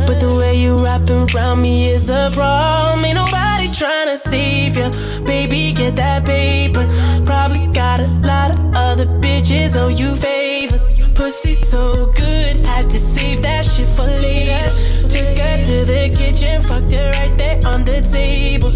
But 0.08 0.20
the 0.20 0.28
way 0.28 0.35
you 0.66 0.84
wrapping 0.84 1.28
around 1.30 1.62
me 1.62 1.92
is 1.92 2.10
a 2.10 2.32
problem. 2.34 3.06
Ain't 3.06 3.16
nobody 3.16 3.68
trying 3.72 4.08
to 4.08 4.18
save 4.18 4.76
you. 4.78 4.90
Baby, 5.24 5.74
get 5.74 5.96
that 5.96 6.26
paper. 6.26 6.86
Probably 7.26 7.68
got 7.68 8.00
a 8.00 8.08
lot 8.30 8.50
of 8.52 8.60
other 8.74 9.06
bitches 9.24 9.76
owe 9.76 9.90
you 10.02 10.16
favors. 10.16 10.90
Pussy 11.14 11.54
so 11.54 12.12
good, 12.14 12.58
had 12.66 12.86
to 12.90 13.00
save 13.00 13.44
that 13.44 13.64
shit 13.66 13.88
for 13.96 14.10
later. 14.26 14.72
Took 15.14 15.38
her 15.44 15.58
to 15.70 15.78
the 15.92 16.04
kitchen, 16.18 16.64
fucked 16.64 16.92
her 16.92 17.12
right 17.12 17.38
there 17.38 17.60
on 17.72 17.86
the 17.86 18.02
table. 18.02 18.72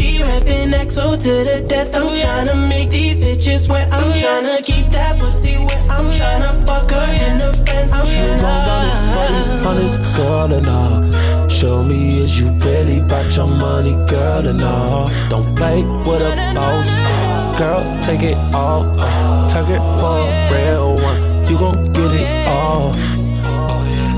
She 0.00 0.22
rapping 0.22 0.72
XO 0.72 1.12
to 1.24 1.32
the 1.44 1.60
death. 1.68 1.94
I'm 1.94 2.08
tryna 2.16 2.56
make 2.70 2.88
these 2.88 3.20
bitches 3.20 3.68
wet. 3.68 3.92
I'm 3.92 4.10
tryna 4.14 4.64
keep 4.64 4.86
that 4.92 5.18
pussy 5.18 5.58
wet. 5.58 5.90
I'm 5.90 6.06
tryna 6.06 6.66
fuck 6.66 6.90
her 6.90 6.96
and 6.96 7.42
her 7.42 7.52
friends. 7.52 7.92
I'm 7.92 8.06
You 8.08 8.40
gon' 8.40 8.60
run 8.68 8.86
it 8.88 9.00
for 9.12 9.26
these 9.34 9.48
hundreds, 9.64 9.96
girl, 10.16 10.52
and 10.56 10.66
all. 10.66 11.48
Show 11.50 11.82
me 11.84 12.16
is 12.20 12.40
you 12.40 12.48
really 12.64 13.00
about 13.00 13.36
your 13.36 13.46
money, 13.46 13.94
girl, 14.06 14.48
and 14.48 14.62
all. 14.62 15.10
Don't 15.28 15.54
play 15.54 15.84
with 15.84 16.22
a 16.22 16.32
boss, 16.56 16.90
girl, 17.58 17.84
take 18.02 18.22
it 18.22 18.38
all. 18.54 18.82
Uh, 18.98 19.48
it 19.76 19.84
for 20.00 20.16
a 20.16 20.32
real 20.50 20.94
one, 20.96 21.20
you 21.46 21.58
gon' 21.58 21.92
get 21.92 22.12
it 22.22 22.48
all. 22.48 22.94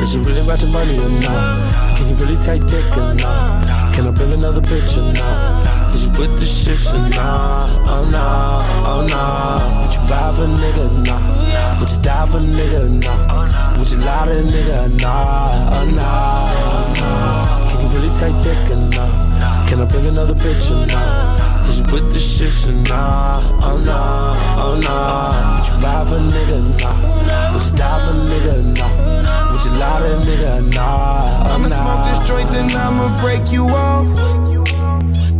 Is 0.01 0.15
you 0.15 0.23
really 0.23 0.43
about 0.43 0.63
your 0.63 0.71
money 0.71 0.97
or 0.97 1.09
not? 1.09 1.72
Can 2.03 2.11
you 2.11 2.17
really 2.17 2.37
take 2.43 2.67
dick 2.67 2.97
or 2.97 3.15
not? 3.15 3.95
Can 3.95 4.09
I 4.09 4.11
bring 4.11 4.33
another 4.33 4.61
bitch 4.61 4.99
or 4.99 5.13
not? 5.13 5.95
Is 5.95 6.05
you 6.05 6.11
with 6.19 6.37
the 6.37 6.45
shits 6.45 6.93
or 6.93 7.09
not? 7.11 7.71
Oh 7.87 8.05
nah, 8.11 8.59
oh 8.91 9.07
nah. 9.07 9.83
Would 9.83 9.95
you 9.95 10.01
ride 10.11 10.35
for 10.35 10.43
a 10.43 10.49
nigga 10.49 11.07
not? 11.07 11.79
Would 11.79 11.91
you 11.91 12.03
die 12.03 12.27
for 12.27 12.39
a 12.39 12.41
nigga 12.41 13.05
not? 13.05 13.79
Would 13.79 13.89
you 13.89 13.99
lie 13.99 14.27
to 14.27 14.37
a 14.37 14.43
nigga 14.43 15.01
not? 15.01 15.73
Oh 15.75 15.91
nah, 15.95 16.51
oh 16.59 16.93
nah. 16.99 17.71
Can 17.71 17.81
you 17.83 17.89
really 17.97 18.13
take 18.17 18.35
dick 18.43 18.71
or 18.73 18.83
not? 18.91 19.69
Can 19.69 19.81
I 19.81 19.85
bring 19.85 20.07
another 20.07 20.35
bitch 20.35 20.73
or 20.73 20.85
not? 20.89 21.42
You 21.69 21.83
with 21.93 22.13
the 22.13 22.19
shits 22.19 22.69
or 22.69 22.73
not? 22.89 23.43
Oh 23.63 23.79
nah, 23.79 24.35
oh 24.63 24.81
nah. 24.81 25.59
Would 25.59 25.69
you 25.69 25.75
ride 25.85 26.09
for 26.09 26.17
a 26.17 26.21
nigga 26.21 26.59
not? 26.81 27.55
Would 27.55 27.65
you 27.65 27.77
die 27.77 28.05
for 28.05 28.13
a 28.13 28.25
nigga 28.31 28.57
not? 28.77 29.53
Would 29.53 29.65
you 29.65 29.71
lie 29.79 30.01
to 30.01 30.17
a 30.17 30.21
nigga 30.21 30.75
not? 30.75 31.47
Oh 31.47 31.55
I'ma 31.55 31.69
nah. 31.69 31.77
smoke 31.81 32.03
this 32.09 32.29
joint, 32.29 32.51
then 32.51 32.77
I'ma 32.77 33.21
break 33.23 33.53
you 33.53 33.67
off. 33.69 34.07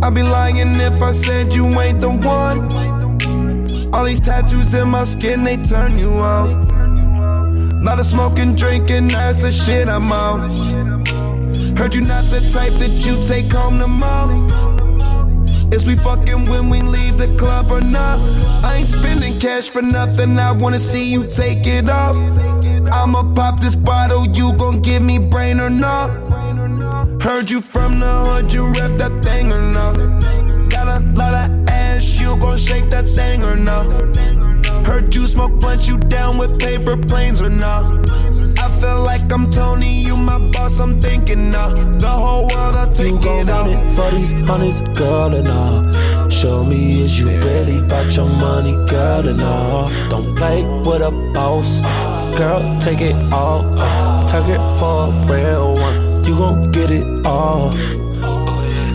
I'd 0.03 0.13
be 0.13 0.21
lying 0.21 0.75
if 0.81 1.01
I 1.01 1.11
said 1.11 1.53
you 1.53 1.65
ain't 1.79 2.01
the 2.01 2.09
one. 2.11 3.93
All 3.93 4.03
these 4.05 4.19
tattoos 4.19 4.73
in 4.73 4.89
my 4.89 5.03
skin, 5.03 5.43
they 5.43 5.57
turn 5.57 5.97
you 5.97 6.11
out. 6.15 6.49
Lot 7.83 7.99
of 7.99 8.05
smoking, 8.05 8.55
drinking, 8.55 9.09
that's 9.09 9.37
the 9.37 9.51
shit 9.51 9.87
I'm 9.87 10.11
on. 10.11 10.49
Heard 11.77 11.93
you 11.95 12.01
not 12.01 12.25
the 12.31 12.39
type 12.51 12.73
that 12.79 13.05
you 13.05 13.21
take 13.27 13.51
home 13.51 13.79
to 13.79 13.87
mom. 13.87 14.49
Is 15.73 15.87
we 15.87 15.95
fucking 15.95 16.45
when 16.45 16.69
we 16.69 16.83
leave 16.83 17.17
the 17.17 17.35
club 17.35 17.71
or 17.71 17.81
not? 17.81 18.19
I 18.63 18.75
ain't 18.75 18.87
spending 18.87 19.33
cash 19.39 19.71
for 19.71 19.81
nothing, 19.81 20.37
I 20.37 20.51
wanna 20.51 20.79
see 20.79 21.09
you 21.09 21.25
take 21.25 21.65
it 21.65 21.89
off. 21.89 22.15
I'ma 22.91 23.33
pop 23.33 23.59
this 23.59 23.75
bottle, 23.75 24.27
you 24.27 24.53
gon' 24.53 24.81
give 24.81 25.01
me 25.01 25.17
brain 25.17 25.59
or 25.59 25.71
not? 25.71 26.11
Heard 27.23 27.49
you 27.49 27.59
from 27.59 27.99
the 27.99 28.05
hood, 28.05 28.53
you 28.53 28.67
rep 28.67 28.99
that 28.99 29.23
thing 29.23 29.51
or 29.51 29.61
not? 29.61 29.95
Got 30.69 30.87
a 30.89 30.99
lot 31.15 31.33
of 31.33 31.67
ass, 31.67 32.19
you 32.19 32.37
gon' 32.39 32.59
shake 32.59 32.91
that 32.91 33.07
thing 33.09 33.43
or 33.43 33.55
not? 33.55 33.85
Heard 34.85 35.15
you 35.15 35.25
smoke 35.25 35.59
blunt, 35.59 35.87
you 35.87 35.97
down 35.97 36.37
with 36.37 36.59
paper 36.59 36.95
planes 36.95 37.41
or 37.41 37.49
not? 37.49 37.83
I 38.59 38.69
feel 38.79 39.01
like 39.01 39.25
I'm 39.33 39.49
Tony, 39.49 39.91
you 40.03 40.15
my 40.17 40.37
boss, 40.51 40.79
I'm 40.79 41.01
thinking 41.01 41.51
now. 41.51 41.69
You 42.99 43.19
gon' 43.19 43.47
run 43.47 43.69
it 43.69 43.95
for 43.95 44.09
these 44.11 44.31
hundreds, 44.47 44.81
girl, 44.97 45.33
and 45.33 45.47
all. 45.47 46.29
Show 46.29 46.63
me 46.63 47.01
is 47.01 47.19
you 47.19 47.27
really 47.27 47.79
about 47.79 48.15
your 48.15 48.29
money, 48.29 48.73
girl, 48.87 49.27
and 49.27 49.41
all. 49.41 49.89
Don't 50.09 50.35
play 50.35 50.63
with 50.85 51.01
a 51.01 51.11
boss, 51.33 51.81
girl, 52.37 52.79
take 52.79 53.01
it 53.01 53.15
all. 53.33 53.65
Uh, 53.77 54.23
it 54.47 54.79
for 54.79 55.07
a 55.07 55.25
real 55.27 55.73
one, 55.73 56.23
you 56.23 56.37
gon' 56.37 56.71
get 56.71 56.91
it 56.91 57.25
all. 57.25 57.71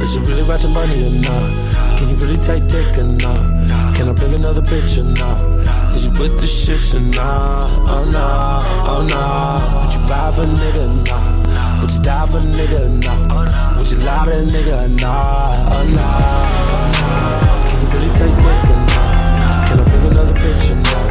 Is 0.00 0.14
you 0.14 0.22
really 0.22 0.42
about 0.42 0.62
your 0.62 0.72
money 0.72 1.06
or 1.06 1.10
not? 1.20 1.98
Can 1.98 2.08
you 2.08 2.16
really 2.16 2.38
take 2.38 2.66
dick 2.68 2.96
or 2.96 3.04
not? 3.04 3.94
Can 3.94 4.08
I 4.08 4.12
bring 4.12 4.32
another 4.32 4.62
bitch 4.62 4.96
or 4.98 5.04
not? 5.18 5.94
Is 5.94 6.06
you 6.06 6.12
with 6.12 6.40
the 6.40 6.46
shits 6.46 6.94
or 6.94 7.00
not? 7.00 7.68
Oh 7.80 8.04
nah, 8.04 8.62
oh 8.86 9.06
nah. 9.06 9.84
Would 9.84 9.92
you 9.92 10.00
for 10.06 10.42
a 10.42 10.46
nigga 10.46 10.84
or 10.86 11.04
not? 11.04 11.67
Would 11.80 11.90
you 11.92 12.00
die 12.02 12.26
for 12.26 12.38
a 12.38 12.40
nigga 12.40 12.80
or 12.86 12.90
not? 12.90 13.76
Would 13.76 13.90
you 13.90 13.98
lie 13.98 14.24
to 14.26 14.32
a 14.32 14.42
nigga 14.42 14.84
or 14.84 14.88
not? 14.88 15.00
Nah, 15.00 15.74
oh 15.74 15.84
nah. 15.96 17.66
Can 17.68 17.76
you 17.80 17.88
really 17.94 18.12
take 18.18 18.34
dick 18.36 18.68
or 18.68 18.78
not? 18.88 19.68
Can 19.68 19.76
I 19.78 19.84
bring 19.84 20.04
another 20.12 20.34
bitch 20.34 20.70
or 20.70 20.78
not? 20.82 21.08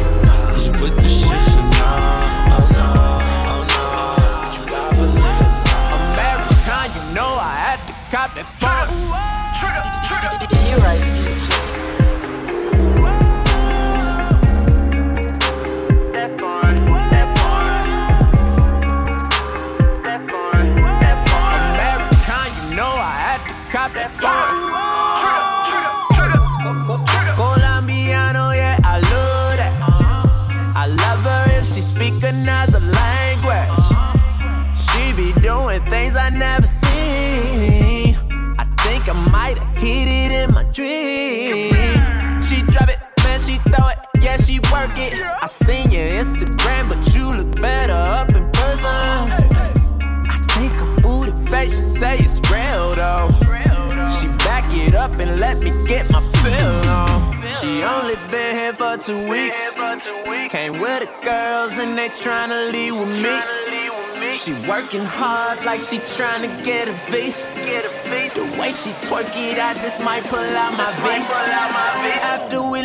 Is 0.56 0.66
you 0.66 0.72
with 0.82 0.94
the 0.96 1.08
shits 1.08 1.56
or 1.56 1.62
not? 1.62 2.26
Oh 2.54 2.64
nah, 2.76 3.20
oh 3.50 3.62
nah. 3.70 4.44
Would 4.44 4.54
you 4.56 4.62
ride 4.72 4.92
for 4.94 5.04
a 5.04 5.12
nigga 5.16 5.44
or 5.44 5.62
not? 5.66 6.16
American, 6.16 6.92
you 6.94 7.04
know 7.14 7.30
I 7.40 7.54
had 7.64 7.78
to 7.86 7.92
cop 8.14 8.30
that 8.34 8.48
phone. 8.60 8.88
You 10.68 10.76
right, 10.84 11.00
DJ. 11.00 11.12
American, 11.18 11.57
for 58.98 59.04
two 59.04 59.28
weeks. 59.28 60.50
Came 60.50 60.80
with 60.80 61.00
the 61.00 61.24
girls 61.24 61.72
and 61.78 61.96
they 61.96 62.08
tryna 62.08 62.72
leave 62.72 62.96
with 62.96 63.08
me. 63.08 64.32
She 64.32 64.52
working 64.68 65.04
hard 65.04 65.64
like 65.64 65.80
she 65.80 65.98
tryna 65.98 66.62
get 66.64 66.88
a 66.88 66.92
visa. 67.10 67.46
The 68.34 68.44
way 68.60 68.72
she 68.72 68.90
twerk 69.06 69.30
it, 69.34 69.58
I 69.58 69.74
just 69.74 70.02
might 70.04 70.22
pull 70.24 70.38
out 70.38 70.72
my 70.76 70.90
visa. 71.02 71.34
After 72.22 72.62
we 72.62 72.82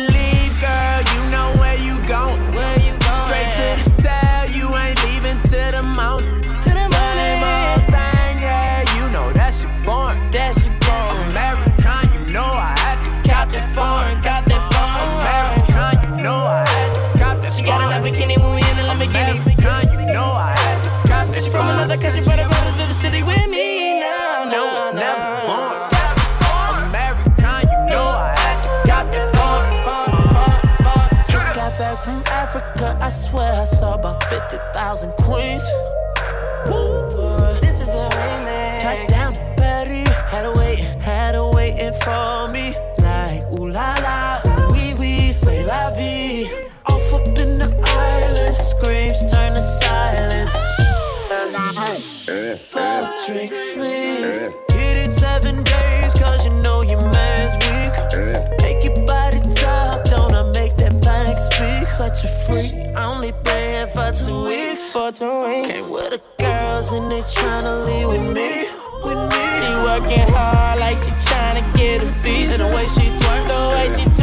Four 53.26 53.34
drinks 53.34 53.72
sleep. 53.72 54.52
Hit 54.70 55.08
it 55.08 55.12
seven 55.12 55.62
days, 55.62 56.14
cause 56.14 56.44
you 56.44 56.52
know 56.62 56.82
your 56.82 57.00
man's 57.00 57.54
weak. 57.64 58.60
Make 58.60 58.84
your 58.84 59.06
body 59.06 59.40
talk, 59.54 60.04
don't 60.04 60.34
I 60.34 60.50
make 60.52 60.76
that 60.76 61.00
bank 61.00 61.38
speak? 61.38 61.86
Such 61.86 62.24
a 62.24 62.28
freak, 62.28 62.74
I 62.96 63.04
only 63.04 63.32
been 63.44 63.70
here 63.70 63.86
for 63.86 64.10
two 64.12 64.44
weeks. 64.44 64.92
For 64.92 65.12
two 65.12 65.46
weeks. 65.46 65.72
Came 65.72 65.90
with 65.90 66.10
the 66.10 66.20
girls 66.38 66.92
and 66.92 67.10
they 67.10 67.22
tryna 67.22 67.86
leave 67.86 68.08
with 68.08 68.34
me. 68.34 68.66
With 69.04 69.20
me. 69.30 69.42
She 69.58 69.68
working 69.84 70.26
hard 70.34 70.80
like 70.80 70.96
she 70.96 71.10
tryna 71.24 71.64
get 71.76 72.02
a 72.02 72.06
visa. 72.22 72.58
The 72.58 72.66
way 72.76 72.86
she 72.88 73.08
twerk, 73.08 73.44
the 73.48 73.60
way 73.74 73.88
she 73.96 74.13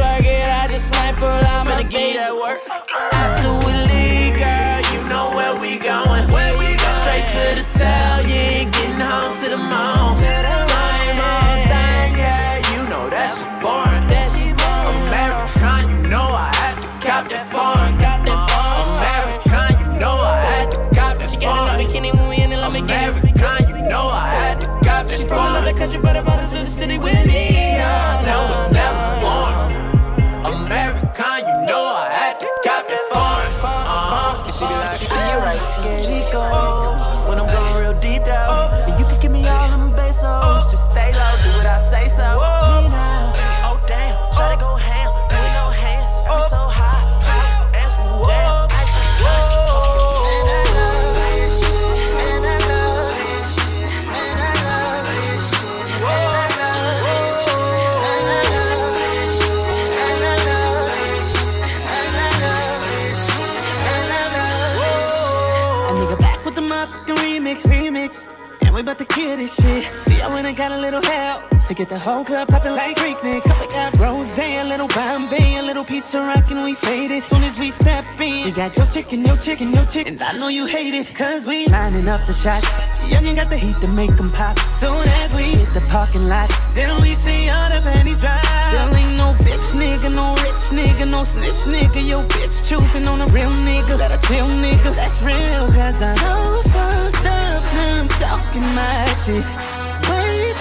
got 70.62 70.74
a 70.74 70.78
little 70.78 71.02
help 71.02 71.41
to 71.65 71.74
get 71.74 71.89
the 71.89 71.97
whole 71.97 72.24
club 72.24 72.47
poppin' 72.47 72.76
like 72.76 72.95
Greek 72.97 73.17
Nick. 73.24 73.43
Couple 73.43 73.67
got 73.69 73.97
rose, 73.97 74.38
a 74.38 74.63
little 74.63 74.88
Bombay, 74.89 75.58
a 75.58 75.63
little 75.63 75.82
of 75.82 76.13
rock, 76.13 76.52
and 76.52 76.63
we 76.63 76.76
fade 76.76 77.10
it. 77.10 77.24
Soon 77.24 77.43
as 77.43 77.58
we 77.58 77.71
step 77.71 78.06
in, 78.19 78.45
you 78.45 78.54
got 78.54 78.78
your 78.78 78.86
chicken, 78.95 79.26
your 79.26 79.38
chicken, 79.38 79.74
your 79.74 79.86
chicken. 79.86 80.13
And 80.13 80.21
I 80.21 80.34
know 80.34 80.50
you 80.50 80.67
hate 80.67 80.93
it, 80.93 81.08
cause 81.15 81.47
we 81.47 81.65
lining 81.65 82.08
up 82.08 82.21
the 82.28 82.34
shots. 82.34 82.67
Youngin' 83.12 83.36
got 83.36 83.50
the 83.50 83.58
heat 83.58 83.78
to 83.82 83.88
make 83.88 84.12
'em 84.19 84.30
pop. 84.30 84.60
Soon 84.82 85.04
as 85.21 85.34
we 85.34 85.45
hit 85.60 85.74
the 85.74 85.82
parking 85.95 86.28
lot, 86.30 86.47
then 86.76 86.89
we 87.02 87.15
see 87.15 87.50
all 87.50 87.69
the 87.74 87.82
panties 87.82 88.19
drop. 88.19 88.43
There 88.71 88.95
ain't 89.00 89.15
no 89.24 89.34
bitch 89.45 89.67
nigga, 89.82 90.10
no 90.13 90.28
rich 90.45 90.65
nigga, 90.80 91.06
no 91.10 91.24
snitch 91.24 91.62
nigga. 91.76 92.02
Your 92.12 92.24
bitch 92.36 92.56
choosing 92.69 93.08
on 93.08 93.19
a 93.19 93.28
real 93.38 93.54
nigga, 93.67 93.97
let 93.97 94.12
a 94.12 94.19
chill 94.28 94.50
nigga. 94.65 94.89
That's 95.00 95.19
real, 95.24 95.65
cause 95.78 96.00
I'm 96.08 96.17
so 96.17 96.36
fucked 96.74 97.26
up. 97.26 97.63
Now 97.78 98.00
I'm 98.02 98.08
talking 98.10 98.67
my 98.76 99.06
shit. 99.26 99.81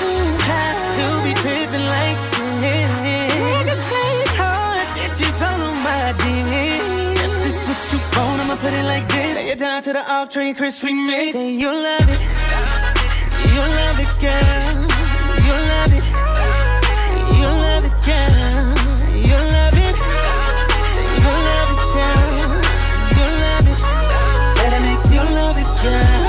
Too 0.00 0.24
high 0.48 0.76
to 0.96 1.06
be 1.24 1.32
tripping 1.42 1.86
like 1.96 2.20
this. 2.62 2.88
Niggas 3.36 3.84
hate 3.92 4.32
hard, 4.40 4.86
bitches 4.96 5.38
all 5.44 5.60
on 5.68 5.76
my 5.84 6.06
dick. 6.24 6.80
If 7.24 7.32
this 7.44 7.56
what 7.68 7.80
you 7.92 7.98
want, 8.16 8.40
I'ma 8.40 8.56
put 8.56 8.72
it 8.72 8.84
like 8.84 9.06
this. 9.12 9.34
Lay 9.36 9.48
it 9.50 9.58
down 9.58 9.82
to 9.82 9.92
the 9.92 10.02
off 10.10 10.30
train, 10.30 10.54
Chris 10.54 10.82
remix. 10.82 11.32
Say 11.32 11.52
you 11.52 11.70
love 11.70 12.08
it, 12.14 12.20
you 13.52 13.64
love 13.80 13.98
it, 14.04 14.12
girl. 14.24 14.88
You 15.46 15.56
love 15.72 15.92
it, 15.98 16.04
you 17.36 17.48
love 17.64 17.84
it, 17.84 17.96
girl. 18.08 18.72
You 19.28 19.38
love 19.56 19.76
it, 19.86 19.96
you 21.24 21.32
love 21.48 21.70
it, 21.76 21.82
girl. 21.96 22.50
You 23.18 23.26
love 23.44 23.68
it, 23.72 23.78
make 24.86 25.04
you 25.12 25.24
love 25.38 25.58
it, 25.58 25.70
girl. 25.84 26.19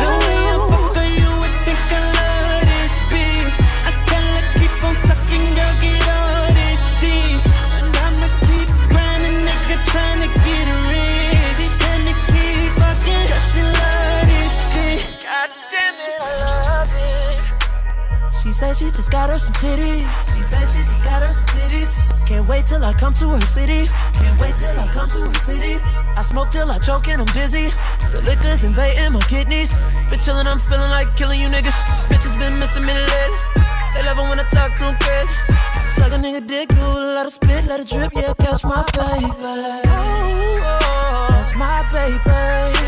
Just 19.02 19.12
got 19.12 19.32
her 19.32 19.40
some 19.40 19.54
titties. 19.54 20.06
She 20.36 20.44
said 20.44 20.64
she 20.68 20.78
just 20.78 21.04
got 21.04 21.24
her 21.24 21.32
some 21.32 21.48
titties. 21.58 21.92
Can't 22.28 22.48
wait 22.48 22.68
till 22.68 22.86
I 22.86 22.94
come 22.94 23.16
to 23.16 23.30
her 23.30 23.42
city. 23.42 23.88
Can't 24.14 24.40
wait 24.40 24.56
till 24.58 24.80
I 24.80 24.88
come 24.94 25.10
to 25.10 25.22
her 25.22 25.34
city. 25.34 25.82
I 26.16 26.22
smoke 26.22 26.52
till 26.52 26.70
I 26.70 26.78
choke 26.78 27.08
and 27.08 27.20
I'm 27.20 27.26
dizzy. 27.34 27.72
The 28.12 28.22
liquor's 28.22 28.64
invading 28.64 29.14
my 29.14 29.22
kidneys. 29.22 29.74
Been 30.12 30.20
chillin', 30.20 30.46
I'm 30.46 30.60
feeling 30.60 30.92
like 30.92 31.08
killing 31.16 31.42
you 31.42 31.48
niggas. 31.48 31.74
Bitches 32.14 32.38
been 32.38 32.60
missing 32.60 32.86
me 32.86 32.94
lately. 32.94 33.40
They 33.96 34.04
love 34.06 34.20
it 34.20 34.30
when 34.30 34.40
I 34.40 34.46
talk 34.54 34.78
to 34.78 34.84
them 34.86 34.96
crazy. 35.02 35.34
Suck 35.98 36.14
a 36.14 36.18
nigga 36.22 36.46
dick, 36.46 36.70
do 36.70 36.82
a 36.82 37.16
lot 37.18 37.26
of 37.26 37.34
spit, 37.34 37.66
let 37.66 37.80
it 37.80 37.88
drip, 37.88 38.14
yeah, 38.14 38.36
catch 38.36 38.64
my 38.64 38.86
baby. 38.94 39.34
That's 41.42 41.56
my 41.56 41.82
baby. 41.92 42.81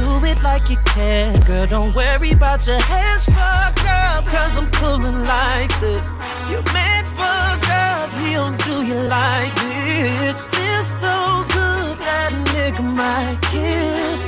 Do 0.00 0.24
it 0.24 0.42
like 0.42 0.70
you 0.70 0.78
can, 0.86 1.38
girl. 1.42 1.66
Don't 1.66 1.94
worry 1.94 2.30
about 2.32 2.66
your 2.66 2.80
hands 2.80 3.26
fucked 3.26 3.84
up, 3.84 4.24
cause 4.24 4.56
I'm 4.56 4.70
pulling 4.80 5.20
like 5.26 5.72
this. 5.80 6.06
You're 6.48 6.68
meant 6.72 7.06
for 7.18 7.44
God, 7.68 8.08
he 8.20 8.32
don't 8.32 8.58
do 8.64 8.76
you 8.90 8.98
like 9.18 9.54
this. 9.56 10.46
Feels 10.46 10.88
so 11.04 11.16
good 11.56 11.98
that 12.08 12.32
nigga 12.52 12.84
might 13.00 13.38
kiss. 13.52 14.20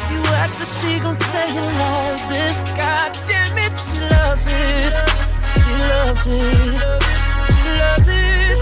If 0.00 0.08
you 0.12 0.22
ask 0.40 0.58
her, 0.58 0.70
she 0.78 0.98
gon' 1.00 1.18
tell 1.18 1.50
you 1.58 1.66
like 1.84 2.24
this. 2.32 2.56
God 2.82 3.12
damn 3.28 3.58
it, 3.66 3.74
she 3.86 3.98
loves 4.14 4.46
it. 4.46 4.92
She 5.64 5.74
loves 5.92 6.24
it. 6.26 6.80
She 7.52 7.62
loves 7.82 8.08
it. 8.08 8.56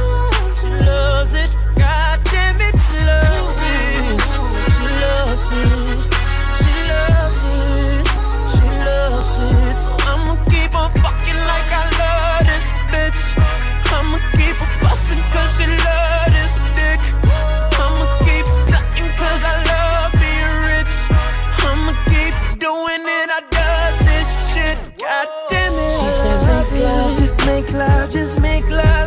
She 0.58 0.70
loves 0.90 1.34
it. 1.34 1.50
God 1.76 2.18
damn 2.24 2.60
it, 2.68 2.76
she 2.84 2.98
loves 3.10 3.62
it. 3.62 4.20
she 4.74 4.86
loves 5.04 6.15
loves 7.08 7.40
it, 7.42 8.06
she 8.52 8.66
loves 8.88 9.32
it. 9.38 9.74
So 9.82 9.90
I'ma 10.10 10.34
keep 10.50 10.72
on 10.74 10.90
fucking 11.02 11.40
like 11.50 11.70
I 11.80 11.84
love 12.00 12.42
this 12.50 12.66
bitch. 12.92 13.22
I'ma 13.96 14.18
keep 14.36 14.56
on 14.64 14.70
bustin' 14.82 15.22
cause 15.32 15.50
she 15.56 15.66
love 15.66 16.28
this 16.36 16.54
dick. 16.78 17.00
I'ma 17.82 18.06
keep 18.26 18.46
stuntin' 18.60 19.10
cause 19.20 19.42
I 19.52 19.54
love 19.72 20.12
being 20.22 20.54
rich. 20.70 20.94
I'ma 21.68 21.92
keep 22.10 22.34
doing 22.58 23.02
it, 23.18 23.28
I 23.38 23.40
does 23.50 23.96
this 24.08 24.28
shit. 24.52 24.76
God 24.98 25.28
damn 25.50 25.72
it. 25.72 25.92
She 25.98 26.08
said, 26.22 26.38
make 26.50 26.72
love, 26.82 27.18
just 27.18 27.38
make 27.46 27.68
love, 27.72 28.10
just 28.10 28.40
make 28.40 28.68
love. 28.70 29.05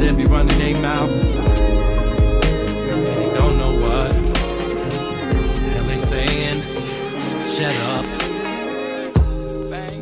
That 0.00 0.16
be 0.16 0.24
running 0.24 0.58
their 0.58 0.80
mouth. 0.80 1.10
And 1.10 3.06
they 3.06 3.32
don't 3.34 3.58
know 3.58 3.72
what. 3.80 4.12
Hell 5.72 5.84
they 5.84 6.00
saying, 6.00 6.62
shut 7.48 7.76
up. 7.94 8.06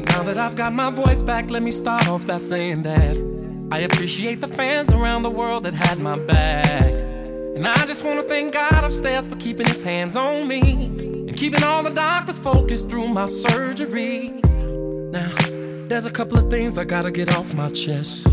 Now 0.07 0.23
that 0.25 0.39
I've 0.39 0.57
got 0.57 0.73
my 0.73 0.91
voice 0.91 1.23
back, 1.23 1.51
let 1.51 1.63
me 1.63 1.71
start 1.71 2.09
off 2.09 2.27
by 2.27 2.39
saying 2.39 2.83
that 2.83 3.17
I 3.71 3.81
appreciate 3.81 4.41
the 4.41 4.49
fans 4.49 4.93
around 4.93 5.23
the 5.23 5.31
world 5.31 5.65
that 5.65 5.75
had 5.75 5.99
my 5.99 6.17
back. 6.17 6.93
And 7.57 7.67
I 7.67 7.85
just 7.87 8.05
wanna 8.05 8.23
thank 8.23 8.55
God 8.55 8.85
upstairs 8.85 9.27
for 9.27 9.37
keeping 9.37 9.67
his 9.67 9.83
hands 9.83 10.17
on 10.17 10.47
me 10.47 10.61
and 11.29 11.37
keeping 11.37 11.63
all 11.65 11.83
the 11.83 11.91
doctors 11.91 12.39
focused 12.39 12.89
through 12.89 13.09
my 13.09 13.27
surgery. 13.27 14.31
Now, 15.11 15.31
there's 15.89 16.07
a 16.07 16.11
couple 16.11 16.39
of 16.39 16.51
things 16.51 16.79
I 16.79 16.85
gotta 16.85 17.11
get 17.11 17.37
off 17.37 17.53
my 17.53 17.69
chest. 17.71 18.27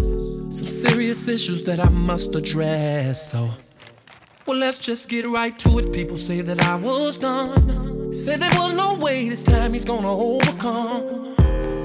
Some 0.56 0.70
serious 0.70 1.28
issues 1.28 1.64
that 1.64 1.82
I 1.82 1.90
must 1.90 2.34
address. 2.34 3.30
So, 3.30 3.50
well, 4.46 4.56
let's 4.56 4.80
just 4.80 5.10
get 5.10 5.28
right 5.28 5.60
to 5.60 5.80
it. 5.80 5.92
People 5.92 6.16
say 6.16 6.40
that 6.40 6.62
I 6.62 6.76
was 6.78 7.18
done. 7.18 8.14
Say 8.14 8.38
there 8.38 8.58
was 8.58 8.74
no 8.74 8.96
way 8.96 9.28
this 9.28 9.44
time 9.44 9.74
he's 9.74 9.84
gonna 9.84 10.10
overcome. 10.10 11.36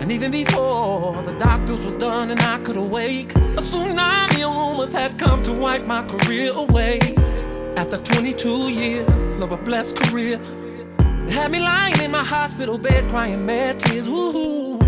And 0.01 0.13
even 0.13 0.31
before 0.31 1.21
the 1.25 1.37
doctors 1.37 1.83
was 1.83 1.97
done 1.97 2.31
and 2.31 2.41
I 2.43 2.61
could 2.61 2.77
awake, 2.77 3.33
a 3.33 3.61
tsunami 3.61 4.49
of 4.49 4.55
rumors 4.55 4.93
had 4.93 5.19
come 5.19 5.43
to 5.43 5.53
wipe 5.53 5.85
my 5.85 6.05
career 6.05 6.53
away. 6.53 7.01
After 7.77 7.99
22 7.99 8.69
years 8.69 9.41
of 9.41 9.51
a 9.51 9.57
blessed 9.57 9.97
career, 9.97 10.39
they 11.27 11.33
had 11.33 11.51
me 11.51 11.59
lying 11.59 12.01
in 12.01 12.13
my 12.13 12.23
hospital 12.23 12.79
bed 12.79 13.09
crying 13.11 13.45
mad 13.45 13.81
tears. 13.81 14.09
Woo-hoo. 14.09 14.79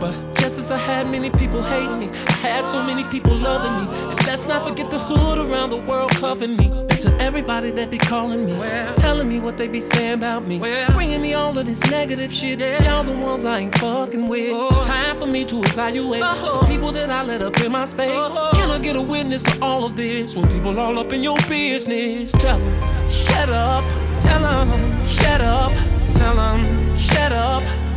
But 0.00 0.31
as 0.44 0.70
I 0.70 0.76
had 0.76 1.08
many 1.08 1.30
people 1.30 1.62
hating 1.62 1.98
me, 1.98 2.08
I 2.08 2.32
had 2.32 2.68
so 2.68 2.82
many 2.82 3.04
people 3.04 3.34
loving 3.34 3.74
me. 3.80 4.10
And 4.10 4.26
let's 4.26 4.46
not 4.46 4.66
forget 4.66 4.90
the 4.90 4.98
hood 4.98 5.38
around 5.38 5.70
the 5.70 5.76
world 5.76 6.10
covering 6.12 6.56
me. 6.56 6.66
And 6.66 7.00
to 7.00 7.14
everybody 7.20 7.70
that 7.72 7.90
be 7.90 7.98
calling 7.98 8.46
me, 8.46 8.54
telling 8.96 9.28
me 9.28 9.40
what 9.40 9.56
they 9.56 9.68
be 9.68 9.80
saying 9.80 10.14
about 10.14 10.46
me, 10.46 10.58
bringing 10.92 11.22
me 11.22 11.34
all 11.34 11.56
of 11.56 11.66
this 11.66 11.88
negative 11.90 12.32
shit. 12.32 12.58
Y'all 12.84 13.04
the 13.04 13.16
ones 13.16 13.44
I 13.44 13.60
ain't 13.60 13.74
fucking 13.76 14.28
with. 14.28 14.52
Oh. 14.52 14.68
It's 14.68 14.80
time 14.80 15.16
for 15.16 15.26
me 15.26 15.44
to 15.44 15.58
evaluate 15.60 16.22
uh-huh. 16.22 16.60
the 16.60 16.66
people 16.66 16.92
that 16.92 17.10
I 17.10 17.24
let 17.24 17.42
up 17.42 17.60
in 17.60 17.72
my 17.72 17.84
space. 17.84 18.10
Uh-huh. 18.10 18.52
Can 18.54 18.70
I 18.70 18.78
get 18.78 18.96
a 18.96 19.02
witness 19.02 19.42
to 19.42 19.58
all 19.62 19.84
of 19.84 19.96
this 19.96 20.36
when 20.36 20.48
people 20.48 20.78
all 20.78 20.98
up 20.98 21.12
in 21.12 21.22
your 21.22 21.38
business? 21.48 22.32
Tell 22.32 22.58
them, 22.58 23.08
shut 23.08 23.48
up. 23.48 23.84
Tell 24.20 24.40
them, 24.40 25.06
shut 25.06 25.40
up. 25.40 25.72
Tell 26.14 26.34
them, 26.34 26.96
shut 26.96 27.32
up. 27.32 27.91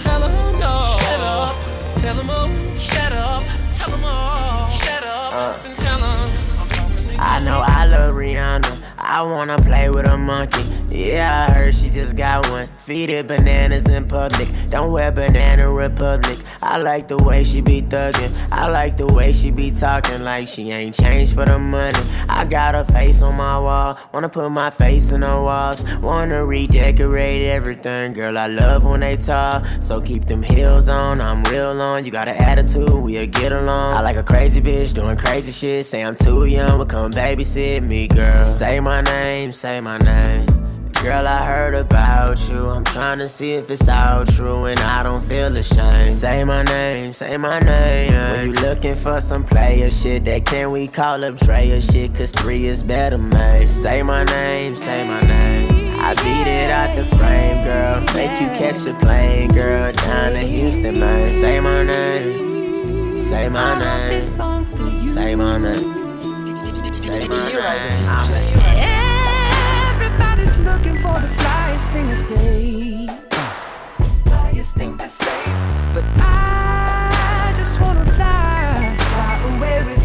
Tell 0.00 0.20
them, 0.20 0.32
no. 0.58 0.82
Shut 0.98 1.20
up. 1.20 1.56
Tell 1.96 2.14
them, 2.14 2.28
oh, 2.30 2.76
shut 2.78 3.12
up. 3.12 3.44
Tell 3.74 3.90
them 3.90 4.04
all, 4.04 4.68
shut 4.68 5.04
up. 5.04 5.32
Uh. 5.34 5.58
and 5.64 5.78
tell 5.78 5.98
them. 5.98 6.30
I 7.18 7.40
know 7.44 7.62
I 7.64 7.86
love 7.86 8.14
Rihanna. 8.14 8.79
I 9.02 9.22
wanna 9.22 9.58
play 9.60 9.90
with 9.90 10.06
a 10.06 10.16
monkey. 10.16 10.62
Yeah, 10.88 11.46
I 11.48 11.52
heard 11.52 11.74
she 11.74 11.88
just 11.88 12.16
got 12.16 12.48
one. 12.50 12.68
Feed 12.76 13.10
it 13.10 13.26
bananas 13.26 13.86
in 13.88 14.06
public. 14.06 14.48
Don't 14.68 14.92
wear 14.92 15.10
Banana 15.10 15.70
Republic. 15.70 16.38
I 16.62 16.78
like 16.78 17.08
the 17.08 17.16
way 17.16 17.42
she 17.44 17.60
be 17.60 17.80
thuggin'. 17.80 18.34
I 18.52 18.68
like 18.68 18.96
the 18.96 19.06
way 19.06 19.32
she 19.32 19.50
be 19.50 19.70
talking 19.70 20.22
like 20.22 20.48
she 20.48 20.70
ain't 20.70 20.94
changed 20.94 21.34
for 21.34 21.44
the 21.44 21.58
money. 21.58 21.98
I 22.28 22.44
got 22.44 22.74
her 22.74 22.84
face 22.84 23.22
on 23.22 23.36
my 23.36 23.58
wall. 23.58 23.98
Wanna 24.12 24.28
put 24.28 24.50
my 24.50 24.70
face 24.70 25.12
in 25.12 25.20
the 25.20 25.26
walls. 25.26 25.84
Wanna 25.98 26.44
redecorate 26.44 27.42
everything. 27.42 28.12
Girl, 28.12 28.36
I 28.36 28.48
love 28.48 28.84
when 28.84 29.00
they 29.00 29.16
talk. 29.16 29.64
So 29.80 30.00
keep 30.00 30.24
them 30.24 30.42
heels 30.42 30.88
on. 30.88 31.20
I'm 31.20 31.42
real 31.44 31.80
on. 31.80 32.04
You 32.04 32.10
got 32.10 32.28
an 32.28 32.36
attitude, 32.36 33.02
we'll 33.02 33.26
get 33.26 33.52
along. 33.52 33.96
I 33.96 34.02
like 34.02 34.16
a 34.16 34.24
crazy 34.24 34.60
bitch 34.60 34.92
doing 34.92 35.16
crazy 35.16 35.52
shit. 35.52 35.86
Say 35.86 36.04
I'm 36.04 36.16
too 36.16 36.44
young, 36.44 36.78
but 36.78 36.88
come 36.88 37.12
babysit 37.12 37.82
me, 37.82 38.08
girl. 38.08 38.44
Say 38.44 38.80
my 38.80 38.89
name, 38.98 39.52
say 39.52 39.80
my 39.80 39.98
name. 39.98 40.46
Girl, 41.02 41.26
I 41.26 41.46
heard 41.46 41.74
about 41.74 42.46
you. 42.50 42.66
I'm 42.66 42.84
trying 42.84 43.20
to 43.20 43.28
see 43.28 43.52
if 43.52 43.70
it's 43.70 43.88
all 43.88 44.26
true 44.26 44.66
and 44.66 44.78
I 44.80 45.02
don't 45.02 45.22
feel 45.22 45.56
ashamed. 45.56 46.10
Say 46.10 46.44
my 46.44 46.62
name, 46.62 47.14
say 47.14 47.38
my 47.38 47.58
name. 47.58 48.12
When 48.12 48.46
you 48.48 48.52
looking 48.60 48.96
for 48.96 49.18
some 49.20 49.42
player 49.42 49.90
shit, 49.90 50.26
that 50.26 50.44
can 50.44 50.72
we 50.72 50.88
call 50.88 51.24
up 51.24 51.36
Drea 51.36 51.80
shit? 51.80 52.14
Cause 52.14 52.32
three 52.32 52.66
is 52.66 52.82
better, 52.82 53.16
man. 53.16 53.66
Say 53.66 54.02
my 54.02 54.24
name, 54.24 54.76
say 54.76 55.06
my 55.06 55.22
name. 55.22 55.98
I 55.98 56.14
beat 56.16 56.50
it 56.50 56.70
out 56.70 56.94
the 56.96 57.04
frame, 57.16 57.64
girl. 57.64 58.00
Make 58.14 58.38
you 58.40 58.48
catch 58.48 58.84
a 58.86 58.92
plane, 58.98 59.52
girl. 59.52 59.92
Down 59.92 60.32
to 60.32 60.40
Houston, 60.40 60.98
man. 61.00 61.28
Say 61.28 61.60
my 61.60 61.82
name, 61.82 63.16
say 63.16 63.48
my 63.48 63.78
name. 63.78 65.08
Say 65.08 65.34
my 65.34 65.58
name. 65.58 65.99
Say 67.00 67.26
my 67.28 67.48
name. 67.48 67.56
Everybody's 69.88 70.56
looking 70.58 70.96
for 70.96 71.18
the 71.18 71.28
flyest 71.40 71.90
thing 71.94 72.08
to 72.10 72.16
say. 72.16 73.08
Flyest 74.26 74.74
thing 74.74 74.98
to 74.98 75.08
say. 75.08 75.44
But 75.94 76.04
I 76.18 77.54
just 77.56 77.80
wanna 77.80 78.04
fly, 78.04 78.96
fly 78.98 79.56
away 79.56 79.82
with 79.84 79.99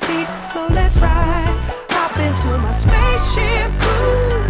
seat, 0.00 0.28
so 0.40 0.66
let's 0.70 0.98
ride. 0.98 1.56
Hop 1.90 2.16
into 2.16 2.50
my 2.64 2.72
spaceship, 2.72 3.70
cool. 3.84 4.40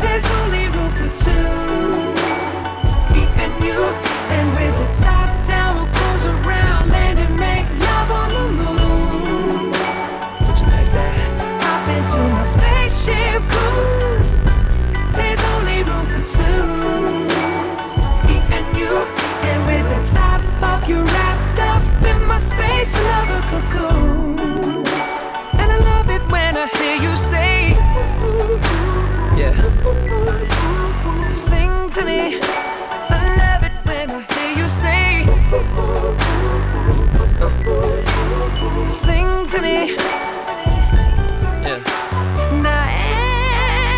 There's 0.00 0.26
only 0.38 0.64
room 0.74 0.90
for 0.98 1.10
two. 1.24 1.48
Me 3.12 3.22
and 3.42 3.52
you, 3.66 3.80
and 4.36 4.46
with 4.56 4.74
the 4.80 4.88
top 5.04 5.28
down, 5.46 5.70
we'll 5.76 5.92
cruise 5.96 6.26
around, 6.34 6.88
land 6.90 7.18
and 7.18 7.34
make 7.36 7.66
love 7.88 8.10
on 8.20 8.28
the 8.38 8.46
moon. 8.60 9.72
Would 10.44 10.58
you 10.60 10.68
like 10.76 10.90
that? 10.98 11.28
Hop 11.66 11.84
into 11.96 12.18
my 12.36 12.44
spaceship, 12.54 13.40
cool. 13.52 14.16
There's 15.18 15.42
only 15.54 15.78
room 15.88 16.06
for 16.12 16.22
two. 16.36 16.64
Me 18.26 18.36
and 18.56 18.66
you, 18.80 18.94
and 19.48 19.60
with 19.68 19.86
the 19.92 20.00
top 20.16 20.40
up, 20.70 20.88
you 20.88 20.98
wrapped 21.14 21.58
up 21.72 21.82
in 22.10 22.18
my 22.26 22.38
space, 22.38 22.92
another 22.96 23.42
cocoon. 23.50 23.85
Me. 32.06 32.38
I 32.40 33.20
love 33.42 33.62
it 33.68 33.74
when 33.84 34.10
I 34.10 34.20
hear 34.32 34.52
you 34.60 34.68
say, 34.68 35.26
Sing 38.88 39.46
to 39.52 39.58
me. 39.60 39.78
Yeah. 41.66 41.82
Now 42.62 42.84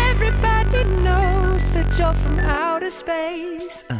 everybody 0.09 0.83
knows 1.03 1.69
that 1.75 1.89
you're 1.99 2.13
from 2.13 2.39
outer 2.39 2.89
space. 2.89 3.85
Uh. 3.89 3.99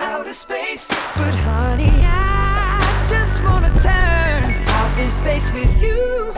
Outer 0.00 0.34
space. 0.34 0.88
But 1.16 1.34
honey, 1.46 1.94
I 2.02 3.06
just 3.08 3.42
wanna 3.44 3.70
turn 3.80 4.42
out 4.68 4.98
in 4.98 5.08
space 5.08 5.48
with. 5.52 5.72
You, 5.80 6.34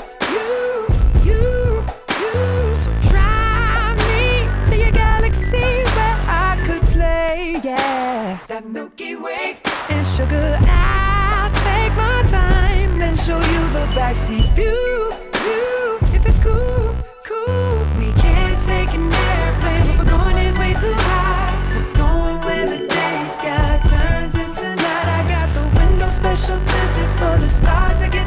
backseat 13.96 14.44
view. 14.54 15.10
view. 15.40 15.98
If 16.14 16.26
it's 16.26 16.38
cool, 16.38 16.94
cool. 17.24 17.76
We 17.96 18.12
can't 18.20 18.60
take 18.60 18.92
an 18.92 19.10
airplane, 19.10 19.86
but 19.86 19.96
we're 19.98 20.10
going 20.16 20.36
way 20.58 20.74
too 20.74 20.92
high. 20.92 21.56
Going 21.96 22.38
where 22.44 22.66
the 22.76 22.86
day 22.86 23.24
sky 23.24 23.80
turns 23.88 24.34
into 24.34 24.68
night. 24.76 25.08
I 25.18 25.22
got 25.34 25.48
the 25.56 25.64
window 25.78 26.08
special 26.08 26.58
tinted 26.58 27.10
for 27.18 27.38
the 27.40 27.48
stars 27.48 27.98
that 28.00 28.12
get. 28.12 28.26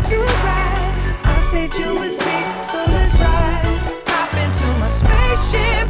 I 1.23 1.37
you 1.77 2.01
a 2.01 2.09
seat, 2.09 2.63
so 2.63 2.83
let's 2.87 3.15
ride. 3.19 3.77
Hop 4.09 4.33
into 4.41 4.65
my 4.81 4.89
spaceship, 4.89 5.85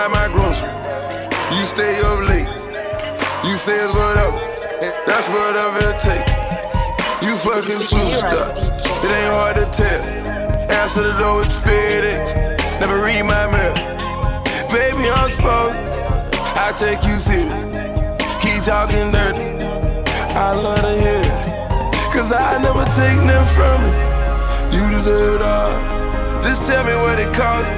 buy 0.00 0.08
my 0.08 0.28
groceries. 0.32 0.72
You 1.52 1.64
stay 1.64 2.00
up 2.00 2.20
late, 2.28 2.48
you 3.44 3.54
say 3.56 3.76
it's 3.76 3.92
whatever, 3.92 4.38
that's 5.04 5.28
whatever 5.28 5.80
it 5.90 5.98
take. 6.00 6.28
You 7.24 7.36
fucking 7.36 7.82
superstar, 7.84 8.48
it 9.04 9.10
ain't 9.10 9.34
hard 9.34 9.56
to 9.56 9.66
tell. 9.68 10.02
Answer 10.70 11.02
the 11.02 11.18
door 11.18 11.38
with 11.38 11.48
FedEx, 11.48 12.34
never 12.80 13.02
read 13.02 13.24
my 13.24 13.46
mail. 13.52 13.74
Baby, 14.72 15.10
I'm 15.10 15.28
supposed, 15.28 15.84
I 16.56 16.72
take 16.74 17.02
you 17.04 17.16
serious. 17.16 17.52
Keep 18.40 18.62
talking 18.62 19.12
dirty, 19.12 19.44
I 20.32 20.54
love 20.54 20.80
to 20.80 20.94
hear 21.02 21.20
it. 21.20 21.50
Cause 22.14 22.32
I 22.32 22.56
never 22.56 22.84
take 22.86 23.20
nothing 23.22 23.54
from 23.54 23.78
it. 23.84 24.74
You 24.74 24.90
deserve 24.90 25.34
it 25.36 25.42
all. 25.42 26.40
Just 26.40 26.62
tell 26.62 26.84
me 26.84 26.94
what 26.94 27.18
it 27.18 27.32
costs. 27.34 27.72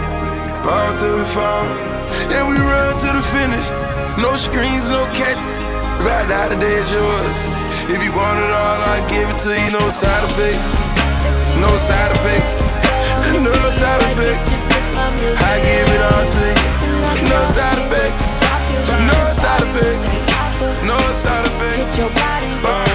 Ball 0.64 0.94
till 0.94 1.18
we 1.18 1.24
fall. 1.24 1.91
Yeah, 2.32 2.48
we 2.48 2.56
run 2.56 2.96
to 2.96 3.12
the 3.12 3.20
finish. 3.20 3.68
No 4.16 4.36
screens, 4.40 4.88
no 4.88 5.04
catch. 5.12 5.36
Right 6.00 6.24
now, 6.32 6.48
the 6.48 6.56
day 6.56 6.76
is 6.80 6.88
yours. 6.88 7.36
If 7.92 8.00
you 8.00 8.08
want 8.16 8.40
it 8.40 8.48
all, 8.48 8.78
I'll 8.88 9.04
give 9.04 9.28
it 9.28 9.38
to 9.44 9.52
you. 9.52 9.68
No 9.68 9.90
side 9.92 10.24
effects. 10.32 10.72
No 11.60 11.76
side 11.76 12.12
effects. 12.16 12.56
No 13.36 13.52
side 13.70 14.02
effects. 14.08 14.48
I 15.44 15.60
give 15.60 15.88
it 15.92 16.02
all 16.08 16.24
to 16.34 16.44
you. 16.56 17.28
No 17.28 17.40
side 17.52 17.78
effects. 17.84 18.24
No 19.10 19.18
side 19.36 19.62
effects. 19.68 20.12
No 20.88 20.98
side 21.12 21.46
effects. 21.52 21.88
My 22.64 22.91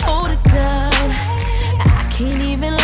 hold 0.00 0.30
it 0.30 0.42
down. 0.44 0.92
I 2.00 2.06
can't 2.10 2.40
even 2.42 2.81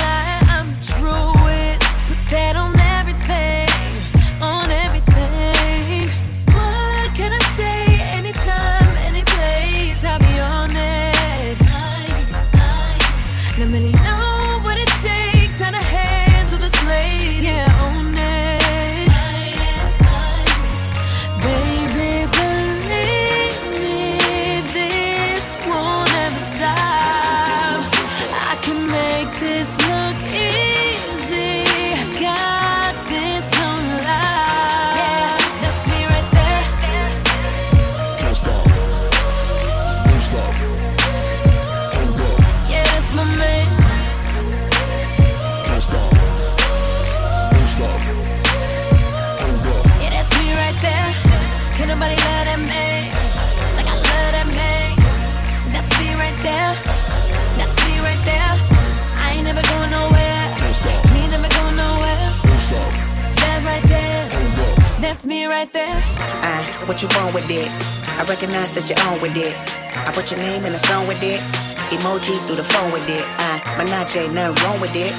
Emoji 72.18 72.46
through 72.46 72.56
the 72.56 72.62
phone 72.64 72.90
with 72.92 73.08
it. 73.08 73.22
Uh, 73.38 73.58
Menage, 73.78 74.32
nothing 74.34 74.64
wrong 74.64 74.80
with 74.80 74.94
it. 74.96 75.12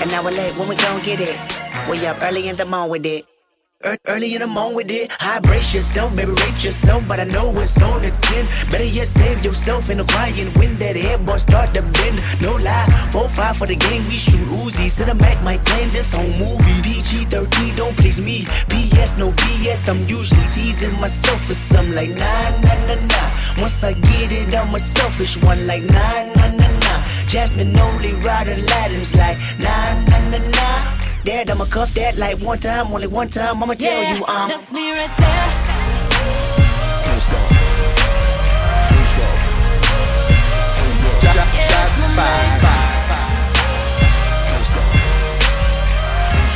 And 0.00 0.10
now 0.10 0.22
we're 0.22 0.30
late 0.30 0.56
when 0.56 0.68
we 0.68 0.76
gon' 0.76 1.02
get 1.02 1.20
it. 1.20 1.36
We 1.90 2.06
up 2.06 2.16
early 2.22 2.48
in 2.48 2.56
the 2.56 2.64
morning 2.64 2.90
with 2.90 3.06
it. 3.06 3.33
Early 4.06 4.34
in 4.34 4.40
the 4.40 4.46
morning 4.46 4.76
with 4.76 4.90
it, 4.90 5.12
high 5.12 5.40
brace 5.40 5.74
yourself, 5.74 6.16
baby, 6.16 6.32
rate 6.32 6.64
yourself, 6.64 7.06
but 7.06 7.20
I 7.20 7.24
know 7.24 7.52
it's 7.60 7.76
on 7.82 8.00
the 8.00 8.08
10. 8.08 8.72
Better 8.72 8.84
yet, 8.84 9.08
save 9.08 9.44
yourself 9.44 9.90
in 9.90 9.98
the 9.98 10.04
crying 10.04 10.48
when 10.56 10.78
that 10.78 10.96
headboard 10.96 11.40
start 11.40 11.74
to 11.74 11.82
bend. 11.82 12.16
No 12.40 12.56
lie, 12.64 12.86
4-5 13.12 13.56
for 13.56 13.66
the 13.66 13.76
game, 13.76 14.04
we 14.08 14.16
shoot 14.16 14.40
Uzi. 14.48 14.88
Cinematic 14.88 15.44
might 15.44 15.62
claim 15.66 15.90
this 15.90 16.14
on 16.14 16.24
movie. 16.40 16.80
PG 16.80 17.28
13 17.28 17.76
don't 17.76 17.94
please 17.98 18.24
me. 18.24 18.48
BS, 18.72 19.18
no 19.18 19.28
BS, 19.28 19.88
I'm 19.90 20.00
usually 20.08 20.48
teasing 20.48 20.98
myself 20.98 21.44
for 21.44 21.54
some 21.54 21.92
like 21.92 22.08
nah, 22.08 22.50
nah, 22.64 22.80
nah, 22.88 22.96
nah. 23.12 23.28
Once 23.60 23.84
I 23.84 23.92
get 23.92 24.32
it, 24.32 24.54
I'm 24.54 24.74
a 24.74 24.78
selfish 24.78 25.36
one 25.42 25.66
like 25.66 25.82
nah, 25.82 26.32
nah, 26.36 26.56
nah, 26.56 26.72
nah. 26.88 27.04
Jasmine 27.28 27.76
only 27.76 28.14
ride 28.24 28.48
Aladdin's 28.48 29.14
like 29.14 29.36
nah, 29.60 29.92
nah, 30.08 30.30
nah, 30.30 30.38
nah. 30.38 30.93
Dad, 31.24 31.48
I'ma 31.50 31.64
cuff 31.64 31.94
that 31.94 32.18
like 32.18 32.38
one 32.40 32.58
time, 32.58 32.92
only 32.92 33.06
one 33.06 33.28
time. 33.28 33.62
I'ma 33.62 33.72
tell 33.72 33.90
Yeah, 33.90 34.18
you 34.18 34.24
I'm. 34.28 34.50
That's 34.50 34.70
me 34.74 34.92
right 34.92 35.08
there. 35.16 35.48
Can't 37.00 37.22
stop. 37.22 37.48
Can't 38.92 39.08
stop. 39.08 39.32
Shots 41.64 42.04
fired. 42.12 42.60
Can't 44.44 44.64
stop. 44.68 44.84
Can't 46.28 46.52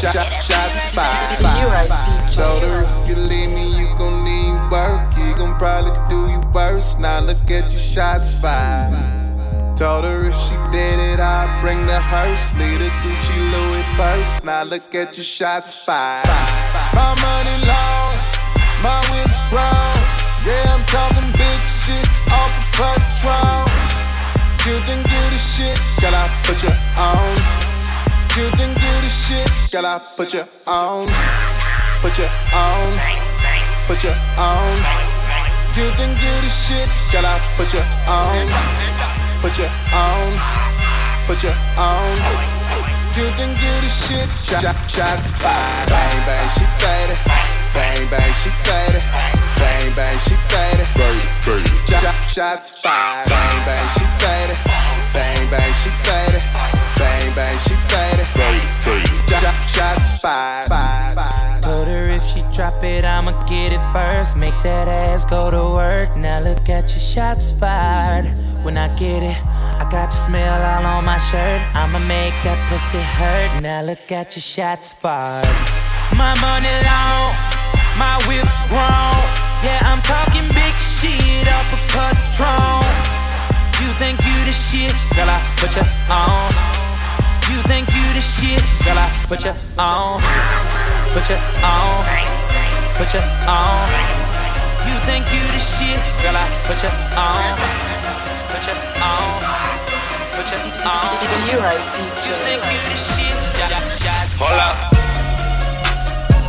stop. 0.00 0.26
Shots 0.40 0.82
fired. 0.94 2.30
Told 2.30 2.62
her 2.62 2.82
if 2.82 3.08
you 3.08 3.16
leave 3.16 3.50
me, 3.50 3.76
you 3.76 3.86
gon' 3.98 4.22
need 4.22 4.70
work. 4.70 5.12
He 5.14 5.34
gon' 5.34 5.58
probably 5.58 5.98
do 6.08 6.30
you 6.30 6.40
worse. 6.54 6.96
Now 6.96 7.18
look 7.18 7.50
at 7.50 7.72
your 7.72 7.80
shots 7.80 8.34
fired. 8.34 9.21
Told 9.74 10.04
her 10.04 10.28
if 10.28 10.36
she 10.36 10.54
did 10.70 11.00
it, 11.00 11.18
I'd 11.18 11.48
bring 11.62 11.86
the 11.86 11.98
hearse. 11.98 12.52
Lead 12.60 12.82
a 12.82 12.90
Gucci 13.00 13.36
Louis 13.50 13.82
purse. 13.96 14.44
Now 14.44 14.64
look 14.64 14.94
at 14.94 15.16
your 15.16 15.24
shots 15.24 15.74
fired. 15.74 16.28
My 16.92 17.16
money 17.24 17.56
long, 17.64 18.12
my 18.84 19.00
whip's 19.08 19.40
grown. 19.48 19.96
Yeah, 20.44 20.76
I'm 20.76 20.84
talking 20.92 21.24
big 21.40 21.60
shit 21.64 22.04
off 22.28 22.52
of 22.52 22.68
Patron. 22.76 23.64
You 24.68 24.76
didn't 24.84 25.08
get 25.08 25.28
the 25.32 25.40
shit, 25.40 25.80
girl, 26.04 26.14
I 26.20 26.28
put 26.44 26.60
you 26.62 26.72
on. 27.00 27.32
You 28.36 28.50
didn't 28.52 28.76
get 28.76 28.98
the 29.00 29.08
shit, 29.08 29.48
girl, 29.72 29.86
I 29.86 29.98
put 30.16 30.34
you 30.34 30.44
on. 30.68 31.08
Put 32.04 32.18
you 32.18 32.28
on. 32.52 32.92
Put 33.88 34.04
you 34.04 34.12
on. 34.36 34.76
You 35.74 35.88
didn't 35.96 36.20
get 36.20 36.38
the 36.44 36.50
shit, 36.52 36.88
girl, 37.10 37.24
I 37.24 37.40
put 37.56 37.72
you 37.72 37.80
on 38.06 39.21
put 39.42 39.58
you 39.58 39.66
on, 39.92 40.30
put 41.26 41.42
you 41.42 41.50
on. 41.76 42.14
You 43.18 43.26
didn't 43.36 43.58
get 43.58 43.82
a 43.82 43.90
shit, 43.90 44.30
shot, 44.46 44.62
shots 44.88 45.32
fired. 45.32 45.88
Bang 45.90 46.18
bang, 46.24 46.48
she 46.54 46.64
faded. 46.78 47.18
Bang 47.74 48.06
bang, 48.08 48.32
she 48.38 48.50
faded. 48.62 49.02
Bang 49.58 49.92
bang, 49.98 50.18
she 50.20 50.34
faded. 50.46 50.86
Bang 50.94 51.18
Shot, 51.90 52.14
shots 52.30 52.70
fired. 52.70 53.28
Bang 53.28 53.58
bang, 53.66 53.88
she 53.98 54.06
faded. 54.22 54.58
Bang 55.12 55.50
bang, 55.50 55.74
she 55.82 55.90
faded. 56.06 56.42
Bang 56.96 57.34
bang, 57.34 57.58
she 57.58 57.74
faded. 57.90 58.26
Shot, 59.28 59.68
shots 59.68 60.18
fired. 60.20 60.52
Told 60.68 61.18
her 61.18 61.18
if 61.18 61.26
she 61.26 61.31
drop 62.52 62.84
it, 62.84 63.04
I'ma 63.04 63.32
get 63.46 63.72
it 63.72 63.80
first. 63.92 64.36
Make 64.36 64.54
that 64.62 64.86
ass 64.86 65.24
go 65.24 65.50
to 65.50 65.64
work. 65.74 66.16
Now 66.16 66.40
look 66.40 66.68
at 66.68 66.90
your 66.90 67.00
shots 67.00 67.50
fired. 67.50 68.26
When 68.62 68.76
I 68.76 68.88
get 68.94 69.22
it, 69.22 69.38
I 69.80 69.88
got 69.90 70.12
your 70.12 70.22
smell 70.28 70.60
all 70.60 70.84
on 70.84 71.04
my 71.04 71.18
shirt. 71.18 71.60
I'ma 71.74 71.98
make 71.98 72.36
that 72.44 72.60
pussy 72.68 73.00
hurt. 73.00 73.62
Now 73.62 73.82
look 73.82 74.12
at 74.12 74.36
your 74.36 74.42
shots 74.42 74.92
fired. 74.92 75.48
My 76.14 76.36
money 76.44 76.76
long, 76.84 77.32
my 77.96 78.20
whip's 78.28 78.60
grown. 78.68 79.16
Yeah, 79.64 79.80
I'm 79.88 80.02
talking 80.04 80.44
big 80.52 80.74
shit 80.76 81.48
off 81.48 81.72
a 81.72 81.80
patron. 81.88 82.84
You 83.80 83.88
think 83.96 84.20
you 84.28 84.36
the 84.44 84.52
shit, 84.52 84.92
girl? 85.16 85.30
I 85.30 85.40
put 85.56 85.72
you 85.74 85.86
on. 86.12 86.52
You 87.48 87.58
think 87.64 87.88
you 87.96 88.06
the 88.12 88.20
shit, 88.20 88.62
girl? 88.84 88.98
I 88.98 89.08
put 89.26 89.44
you 89.44 89.54
on. 89.78 90.20
Put 91.16 91.28
you 91.30 91.36
on. 91.64 92.41
Put 92.96 93.14
you 93.14 93.22
on. 93.48 93.88
You 94.86 94.96
think 95.06 95.24
you 95.32 95.42
the 95.52 95.60
shit, 95.60 96.00
girl? 96.22 96.36
I 96.36 96.46
put 96.66 96.82
you 96.82 96.90
on 97.16 97.92
put 98.52 98.66
you 98.68 98.74
on, 99.02 99.42
put 100.36 100.48
you 100.52 100.58
on. 100.86 101.12
You 102.26 102.34
think 102.44 102.62
you 102.62 102.80
the 102.90 102.96
shit? 102.96 103.36
Hold 104.38 104.60
up. 104.68 104.76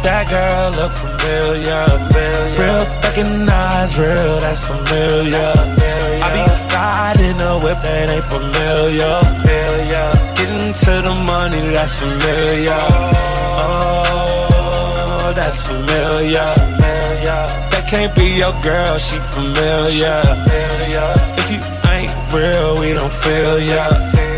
That 0.03 0.27
girl 0.27 0.71
look 0.75 0.91
familiar, 0.91 1.87
real 2.59 2.85
recognize 3.03 3.97
real, 3.97 4.39
that's 4.39 4.59
familiar. 4.59 5.53
I 6.19 6.29
be 6.35 6.43
riding 6.75 7.39
a 7.39 7.53
whip 7.63 7.79
that 7.83 8.09
ain't 8.09 8.25
familiar. 8.25 9.15
Getting 10.35 10.73
to 10.83 10.93
the 11.07 11.15
money, 11.25 11.61
that's 11.71 11.99
familiar. 11.99 12.83
Oh, 13.63 14.22
that's 15.33 15.67
familiar. 15.67 16.49
That 17.71 17.85
can't 17.89 18.15
be 18.15 18.37
your 18.37 18.53
girl, 18.61 18.97
she 18.97 19.17
familiar. 19.33 20.21
If 21.39 21.47
you 21.51 21.59
ain't 21.89 22.11
real, 22.33 22.79
we 22.79 22.93
don't 22.93 23.13
feel 23.13 23.59
ya. 23.59 23.85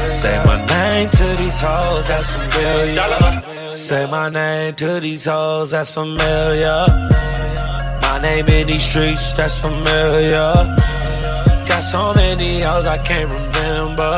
Say 0.07 0.37
my 0.45 0.57
name 0.65 1.07
to 1.09 1.27
these 1.41 1.61
hoes, 1.61 2.07
that's 2.07 2.31
familiar. 2.31 3.71
Say 3.73 4.09
my 4.09 4.29
name 4.29 4.75
to 4.75 4.99
these 4.99 5.25
hoes, 5.25 5.71
that's 5.71 5.91
familiar. 5.91 6.85
My 8.01 8.19
name 8.21 8.47
in 8.47 8.67
these 8.67 8.83
streets, 8.83 9.33
that's 9.33 9.59
familiar. 9.59 10.53
Got 11.67 11.81
so 11.81 12.13
many 12.15 12.61
hoes 12.61 12.87
I 12.87 12.97
can't 12.99 13.31
remember. 13.31 14.13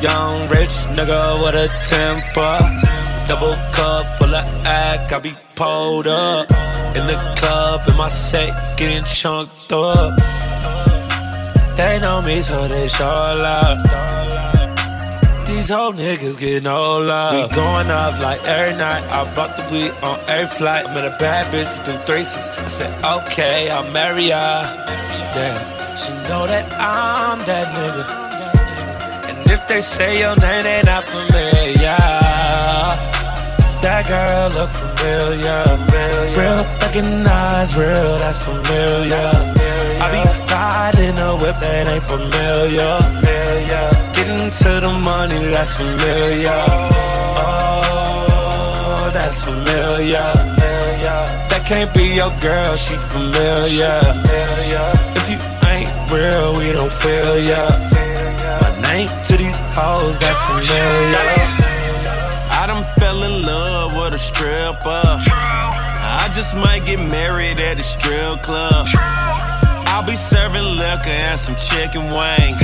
Young 0.00 0.34
rich 0.48 0.76
nigga 0.94 1.42
with 1.42 1.54
a 1.54 1.68
temper. 1.90 2.56
Double 3.28 3.56
cup 3.72 4.15
full 4.26 4.34
of 4.34 4.66
act, 4.66 5.12
I 5.12 5.18
be 5.20 5.34
pulled 5.54 6.08
up. 6.08 6.50
In 6.96 7.06
the 7.06 7.18
club, 7.38 7.82
in 7.88 7.96
my 7.96 8.08
set, 8.08 8.52
getting 8.76 9.02
chunked 9.02 9.72
up. 9.72 10.18
They 11.76 11.98
know 12.00 12.22
me, 12.22 12.40
so 12.40 12.66
they 12.68 12.88
show 12.88 13.04
love. 13.04 13.78
These 15.46 15.68
whole 15.68 15.92
niggas 15.92 16.40
get 16.40 16.62
no 16.64 16.98
love. 16.98 17.50
We 17.50 17.54
going 17.54 17.90
up 17.90 18.20
like 18.20 18.42
every 18.46 18.76
night. 18.76 19.04
I 19.04 19.22
bought 19.36 19.56
the 19.56 19.62
weed 19.70 19.92
on 20.02 20.18
every 20.28 20.56
flight. 20.56 20.86
I 20.86 20.94
met 20.94 21.04
a 21.04 21.16
bad 21.18 21.44
bitch 21.52 21.72
do 21.84 21.92
threesomes. 22.06 22.48
I 22.64 22.68
said, 22.68 22.92
okay, 23.04 23.70
I'll 23.70 23.90
marry 23.92 24.30
her. 24.30 24.62
Yeah, 25.36 25.96
she 25.96 26.12
know 26.28 26.46
that 26.46 26.66
I'm 26.72 27.38
that 27.50 27.66
nigga. 27.76 28.04
And 29.28 29.50
if 29.50 29.68
they 29.68 29.82
say 29.82 30.20
your 30.20 30.34
name, 30.36 30.64
they 30.64 30.82
not 30.82 31.04
familiar. 31.04 32.15
That 33.86 34.02
girl 34.10 34.50
look 34.50 34.70
familiar. 34.74 35.62
Real 36.34 36.66
fucking 36.82 37.22
eyes, 37.22 37.70
real, 37.78 38.18
that's 38.18 38.42
familiar. 38.42 39.30
I 40.02 40.10
be 40.10 40.26
riding 40.50 41.14
a 41.22 41.38
whip 41.38 41.54
that 41.62 41.86
ain't 41.86 42.02
familiar. 42.02 42.98
Getting 44.10 44.50
to 44.50 44.70
the 44.82 44.90
money 44.90 45.38
that's 45.54 45.78
familiar. 45.78 46.58
Oh, 47.46 49.06
that's 49.14 49.44
familiar. 49.46 50.34
That 51.46 51.62
can't 51.64 51.94
be 51.94 52.18
your 52.18 52.34
girl, 52.42 52.74
she 52.74 52.96
familiar. 53.14 54.02
If 55.14 55.30
you 55.30 55.38
ain't 55.70 55.94
real, 56.10 56.58
we 56.58 56.74
don't 56.74 56.90
feel 56.90 57.38
ya. 57.38 57.62
My 58.50 58.82
name 58.82 59.06
to 59.06 59.36
these 59.38 59.58
hoes, 59.78 60.18
that's 60.18 60.42
familiar. 60.50 61.65
I 62.66 62.74
done 62.74 62.84
fell 62.98 63.22
in 63.22 63.42
love 63.42 63.94
with 63.94 64.14
a 64.14 64.18
stripper. 64.18 64.82
I 64.82 66.26
just 66.34 66.56
might 66.56 66.84
get 66.84 66.98
married 66.98 67.60
at 67.60 67.78
a 67.78 67.82
strip 67.82 68.42
club. 68.42 68.88
I'll 69.94 70.04
be 70.04 70.16
serving 70.16 70.74
liquor 70.74 71.14
and 71.14 71.38
some 71.38 71.54
chicken 71.54 72.10
wings. 72.10 72.58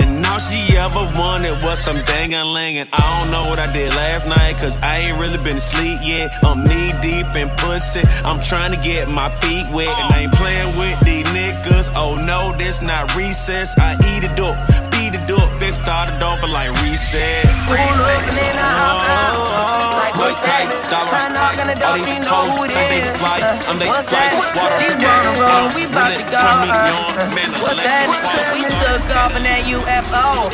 And 0.00 0.24
all 0.24 0.38
she 0.40 0.78
ever 0.78 1.04
wanted 1.20 1.62
was 1.62 1.84
some 1.84 2.00
dang 2.06 2.32
And 2.32 2.88
I 2.90 3.20
don't 3.20 3.30
know 3.30 3.50
what 3.50 3.58
I 3.58 3.70
did 3.70 3.92
last 3.92 4.26
night, 4.26 4.56
cause 4.56 4.80
I 4.82 5.04
ain't 5.04 5.18
really 5.20 5.36
been 5.44 5.58
asleep 5.58 5.98
yet. 6.02 6.32
I'm 6.42 6.64
knee 6.64 6.96
deep 7.02 7.28
in 7.36 7.50
pussy. 7.60 8.08
I'm 8.24 8.40
trying 8.40 8.72
to 8.72 8.80
get 8.80 9.06
my 9.06 9.28
feet 9.44 9.66
wet. 9.70 9.92
And 10.00 10.14
I 10.14 10.20
ain't 10.20 10.32
playing 10.32 10.78
with 10.78 10.98
these 11.04 11.26
niggas. 11.36 11.92
Oh 11.94 12.16
no, 12.24 12.56
this 12.56 12.80
not 12.80 13.14
recess. 13.14 13.78
I 13.78 13.92
eat 14.16 14.24
it 14.24 14.40
up 14.40 14.85
do 15.26 15.36
it. 15.36 15.50
Then 15.60 15.72
start 15.72 16.08
it 16.10 16.22
over 16.22 16.46
like 16.46 16.70
reset. 16.82 17.44
Pull 17.66 17.74
up 17.76 18.22
and 18.30 18.36
then 18.38 18.56
I 18.56 18.68
hop 18.78 19.02
out. 19.10 19.98
Like 20.00 20.14
what's 20.16 20.40
that? 20.46 20.64
Try 21.10 21.26
knocking 21.34 21.68
the 21.70 21.76
door, 21.76 21.98
you 21.98 22.18
know 22.22 22.42
who 22.54 22.64
it 22.64 22.72
is. 22.72 23.18
Uh, 23.20 23.68
I'm 23.68 23.76
they 23.82 23.90
that? 23.90 24.32
water. 24.54 24.78
She 24.78 24.88
wanna 24.94 25.32
roll, 25.42 25.66
we 25.74 25.84
bout 25.90 26.14
to 26.14 26.24
go. 26.30 26.38
uh, 26.38 27.62
What's 27.62 27.82
that? 27.82 28.06
We 28.54 28.62
took 28.62 29.04
off 29.18 29.34
in 29.36 29.42
that 29.44 29.66
UFO. 29.66 30.50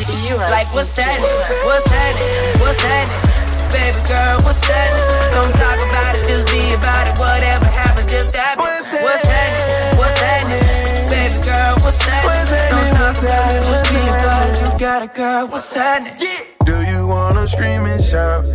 Like 0.49 0.67
what's 0.73 0.95
that? 0.97 1.21
What's 1.21 1.85
that? 1.89 2.13
What's 2.59 2.81
that? 2.83 3.05
Baby 3.73 4.01
girl, 4.09 4.37
what's 4.45 4.61
that? 4.67 4.89
Don't 5.33 5.53
talk 5.57 5.77
about 5.81 6.13
it, 6.17 6.25
just 6.27 6.45
be 6.53 6.73
about 6.73 7.07
it. 7.07 7.17
Whatever 7.17 7.65
happens, 7.65 8.09
just 8.11 8.33
happen. 8.35 8.65
What's 8.65 8.91
that? 8.91 9.97
What's 9.97 10.19
that? 10.19 10.82
What's 11.93 12.05
that? 12.05 12.69
Don't 12.69 12.93
talk 12.95 13.17
about 13.21 13.53
it, 13.53 13.63
just 13.63 13.89
be 13.91 14.01
about 14.01 14.49
it. 14.49 14.73
You 14.73 14.79
got 14.79 15.03
it, 15.03 15.13
girl, 15.13 15.47
what's 15.47 15.73
happening? 15.73 16.17
Do 16.65 16.81
you 16.81 17.07
wanna 17.07 17.47
scream 17.47 17.85
and 17.85 18.03
shout? 18.03 18.45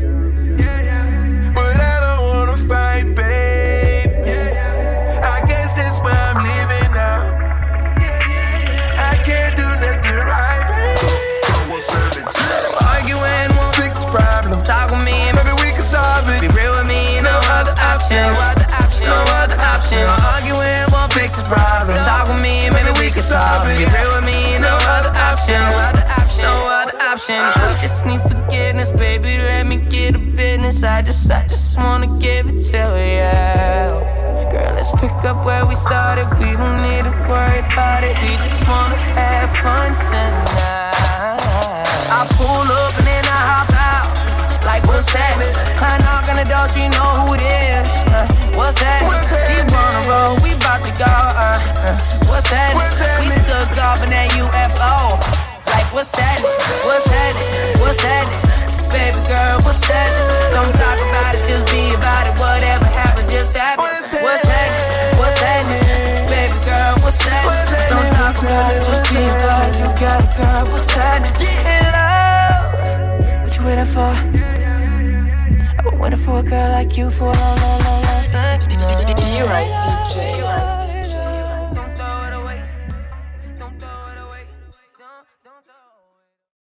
Option. 27.30 27.74
We 27.74 27.80
just 27.80 28.06
need 28.06 28.20
forgiveness, 28.22 28.90
baby. 28.90 29.38
Let 29.38 29.66
me 29.66 29.76
get 29.76 30.16
a 30.16 30.18
business. 30.18 30.82
I 30.82 31.02
just, 31.02 31.30
I 31.30 31.46
just 31.46 31.76
wanna 31.76 32.18
give 32.18 32.48
it 32.48 32.60
to 32.72 32.82
you. 32.96 34.50
Girl, 34.50 34.72
let's 34.74 34.90
pick 34.92 35.12
up 35.24 35.44
where 35.44 35.66
we 35.66 35.74
started. 35.76 36.26
We 36.38 36.52
don't 36.56 36.82
need 36.82 37.04
to 37.04 37.14
worry 37.28 37.60
about 37.60 38.04
it. 38.04 38.16
We 38.22 38.36
just 38.36 38.66
wanna 38.66 38.96
have 38.96 39.50
fun 39.62 39.92
tonight. 40.08 41.38
I 42.10 42.26
pull 42.36 42.68
up 42.72 42.96
and 42.98 43.06
then 43.06 43.24
I 43.24 43.40
hop 43.50 43.70
out. 43.76 44.08
Like, 44.64 44.84
what's 44.86 45.12
that? 45.12 45.36
I 45.80 45.98
knock 46.04 46.28
on 46.28 46.36
the 46.36 46.44
door, 46.44 46.68
she 46.68 46.88
know 46.88 47.12
who 47.24 47.34
it 47.34 47.42
is. 47.44 47.88
Uh, 48.12 48.26
what's 48.56 48.80
that? 48.80 49.04
She 49.48 49.56
wanna 49.72 50.08
roll, 50.08 50.34
we 50.42 50.56
bout 50.60 50.82
to 50.84 50.92
go. 50.96 51.04
Uh, 51.04 51.60
uh, 51.84 51.96
what's 52.28 52.50
that? 52.50 52.72
We 53.20 53.28
took 53.48 53.84
off 53.84 54.02
in 54.02 54.10
that 54.10 54.30
UFO. 54.32 55.47
What's 55.90 56.12
that? 56.12 56.38
What's 56.84 57.08
that? 57.08 57.32
What's 57.80 58.02
that? 58.04 58.28
Baby 58.92 59.20
girl, 59.24 59.56
what's 59.64 59.80
that? 59.88 60.12
Don't 60.52 60.68
talk 60.76 61.00
about 61.00 61.34
it, 61.34 61.48
just 61.48 61.64
be 61.72 61.94
about 61.96 62.28
it. 62.28 62.36
Whatever 62.36 62.84
happens, 62.92 63.30
just 63.30 63.56
happen. 63.56 63.84
What's 63.84 64.10
that? 64.12 65.16
What's 65.18 65.40
that? 65.40 65.64
Baby 66.28 66.58
girl, 66.68 66.92
what's 67.00 67.18
that? 67.24 67.88
Don't 67.88 68.12
talk 68.12 68.36
about 68.36 68.76
it, 68.76 68.84
just 68.84 69.08
be 69.08 69.24
about 69.32 69.72
it. 69.72 69.80
You 69.80 69.88
got 69.96 70.20
it, 70.20 70.36
girl, 70.36 70.64
what's 70.72 70.92
that? 70.92 71.24
In 71.40 71.82
love, 71.96 73.44
what 73.44 73.56
you 73.56 73.64
waiting 73.64 73.88
for? 73.88 74.12
I've 75.72 75.84
been 75.84 75.98
waiting 75.98 76.20
for 76.20 76.40
a 76.40 76.42
girl 76.42 76.68
like 76.68 76.96
you 76.96 77.10
for 77.10 77.32
a 77.32 77.38
long, 77.38 77.58
long, 77.64 77.80
long, 77.80 78.02
long 78.04 78.24
time. 78.28 78.60
You 78.68 79.44
right, 79.48 79.72
DJ. 80.04 80.87